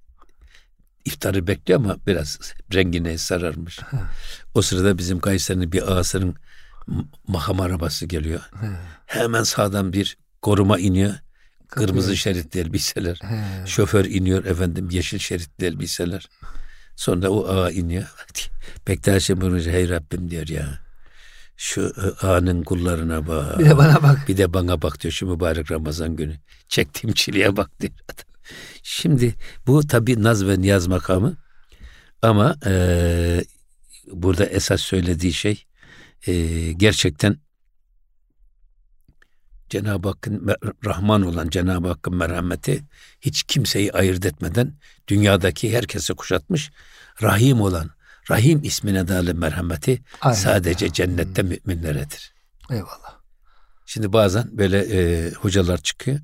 iftarı 1.05 1.47
bekliyor 1.47 1.81
ama 1.81 1.97
biraz 2.07 2.39
rengine 2.75 3.19
sararmış. 3.19 3.79
o 4.55 4.63
sırada 4.63 4.99
bizim 4.99 5.21
Kayseri'nin 5.21 5.73
bir 5.73 5.93
ağasının 5.93 6.35
m- 6.87 7.05
makam 7.29 7.61
arabası 7.61 8.07
geliyor. 8.07 8.41
Hemen 9.07 9.43
sağdan 9.43 9.93
bir 9.93 10.17
koruma 10.43 10.79
iniyor. 10.79 11.15
Kırmızı 11.69 12.17
şeritli 12.17 12.61
elbiseler. 12.61 13.19
He. 13.23 13.67
Şoför 13.67 14.05
iniyor 14.05 14.45
efendim 14.45 14.89
yeşil 14.91 15.19
şeritli 15.19 15.67
elbiseler. 15.67 16.29
Sonra 16.97 17.29
o 17.29 17.49
ağa 17.49 17.71
iniyor. 17.71 18.05
Bektaş'ın 18.89 19.41
bunu 19.41 19.59
hey 19.61 19.89
Rabbim 19.89 20.31
diyor 20.31 20.49
ya. 20.49 20.79
Şu 21.57 21.81
e, 22.23 22.27
ağanın 22.27 22.63
kullarına 22.63 23.27
bak. 23.27 23.59
Bir 23.59 23.65
de 23.65 23.77
bana 23.79 24.03
bak. 24.03 24.29
Bir 24.29 24.37
de 24.37 24.53
bana 24.55 24.83
bak 24.83 25.01
diyor 25.03 25.13
şu 25.13 25.27
mübarek 25.27 25.71
Ramazan 25.71 26.17
günü. 26.17 26.37
Çektiğim 26.69 27.15
çileye 27.15 27.57
bak 27.57 27.71
diyor. 27.81 27.93
Şimdi 28.83 29.35
bu 29.67 29.87
tabi 29.87 30.23
naz 30.23 30.47
ve 30.47 30.61
niyaz 30.61 30.87
makamı. 30.87 31.37
Ama 32.23 32.57
e, 32.67 33.45
burada 34.13 34.47
esas 34.47 34.81
söylediği 34.81 35.33
şey 35.33 35.65
e, 36.27 36.73
gerçekten 36.73 37.39
Cenab-ı 39.69 40.09
Hakk'ın 40.09 40.57
Rahman 40.85 41.23
olan 41.23 41.49
Cenab-ı 41.49 41.89
Hakk'ın 41.89 42.15
merhameti 42.15 42.85
hiç 43.21 43.43
kimseyi 43.43 43.93
ayırt 43.93 44.27
etmeden 44.27 44.75
dünyadaki 45.09 45.77
herkese 45.77 46.15
kuşatmış. 46.15 46.71
Rahim 47.23 47.61
olan 47.61 47.91
Rahim 48.31 48.61
ismine 48.63 49.09
dalı 49.09 49.35
merhameti 49.35 50.03
Aynen. 50.21 50.37
sadece 50.37 50.93
cennette 50.93 51.43
müminleredir. 51.43 52.35
Eyvallah. 52.71 53.21
Şimdi 53.87 54.13
bazen 54.13 54.59
böyle 54.59 54.79
e, 54.79 55.31
hocalar 55.31 55.79
çıkıyor. 55.79 56.21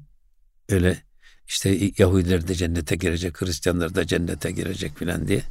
Öyle 0.68 1.02
işte 1.51 1.78
Yahudiler 1.98 2.48
de 2.48 2.55
cennete 2.55 2.96
girecek, 2.96 3.42
Hristiyanlar 3.42 3.94
da 3.94 4.07
cennete 4.07 4.51
girecek 4.51 4.98
filan 4.98 5.28
diye. 5.28 5.42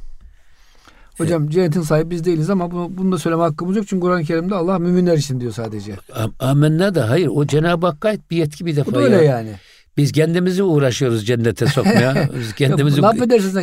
Hocam 1.18 1.48
cennetin 1.48 1.82
sahibi 1.82 2.10
biz 2.10 2.24
değiliz 2.24 2.50
ama 2.50 2.70
bunu, 2.70 2.90
bunu 2.96 3.12
da 3.12 3.18
söyleme 3.18 3.42
hakkımız 3.42 3.76
yok. 3.76 3.86
Çünkü 3.88 4.00
Kur'an-ı 4.00 4.24
Kerim'de 4.24 4.54
Allah 4.54 4.78
müminler 4.78 5.16
için 5.16 5.40
diyor 5.40 5.52
sadece. 5.52 5.96
Amenna 6.38 6.94
da 6.94 7.10
hayır 7.10 7.28
o 7.32 7.46
Cenab-ı 7.46 7.86
Hakk'a 7.86 8.08
ait 8.08 8.20
bir 8.30 8.36
yetki 8.36 8.66
bir 8.66 8.76
defa. 8.76 8.90
Bu 8.90 8.94
da 8.94 9.00
öyle 9.00 9.16
ya. 9.16 9.22
yani. 9.22 9.50
Biz 9.96 10.12
kendimizi 10.12 10.62
uğraşıyoruz 10.62 11.26
cennete 11.26 11.66
sokmaya. 11.66 12.28
Biz 12.38 12.54
kendimizi 12.54 13.00
Yok, 13.00 13.14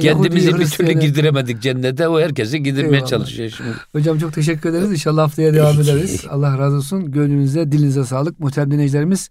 kendimizi 0.02 0.48
Yahudi, 0.48 0.62
bir 0.62 0.70
türlü 0.70 0.92
girdiremedik 0.92 1.62
cennete. 1.62 2.08
O 2.08 2.20
herkesi 2.20 2.64
girdirmeye 2.64 2.88
Eyvallah. 2.96 3.10
çalışıyor 3.10 3.54
şimdi. 3.58 3.70
Hocam 3.92 4.20
çok 4.20 4.34
teşekkür 4.34 4.70
ederiz. 4.70 4.92
İnşallah 4.92 5.24
haftaya 5.24 5.54
devam 5.54 5.82
ederiz. 5.82 6.26
Allah 6.30 6.58
razı 6.58 6.76
olsun. 6.76 7.12
Gönlünüze, 7.12 7.72
dilinize 7.72 8.04
sağlık. 8.04 8.40
Muhterem 8.40 8.72
dinleyicilerimiz, 8.72 9.30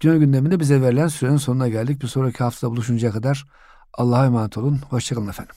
Cüneyt 0.00 0.20
gündeminde 0.20 0.60
bize 0.60 0.82
verilen 0.82 1.08
sürenin 1.08 1.36
sonuna 1.36 1.68
geldik. 1.68 2.02
Bir 2.02 2.06
sonraki 2.06 2.38
hafta 2.38 2.70
buluşuncaya 2.70 3.12
kadar 3.12 3.46
Allah'a 3.92 4.26
emanet 4.26 4.58
olun. 4.58 4.80
Hoşçakalın 4.90 5.28
efendim. 5.28 5.54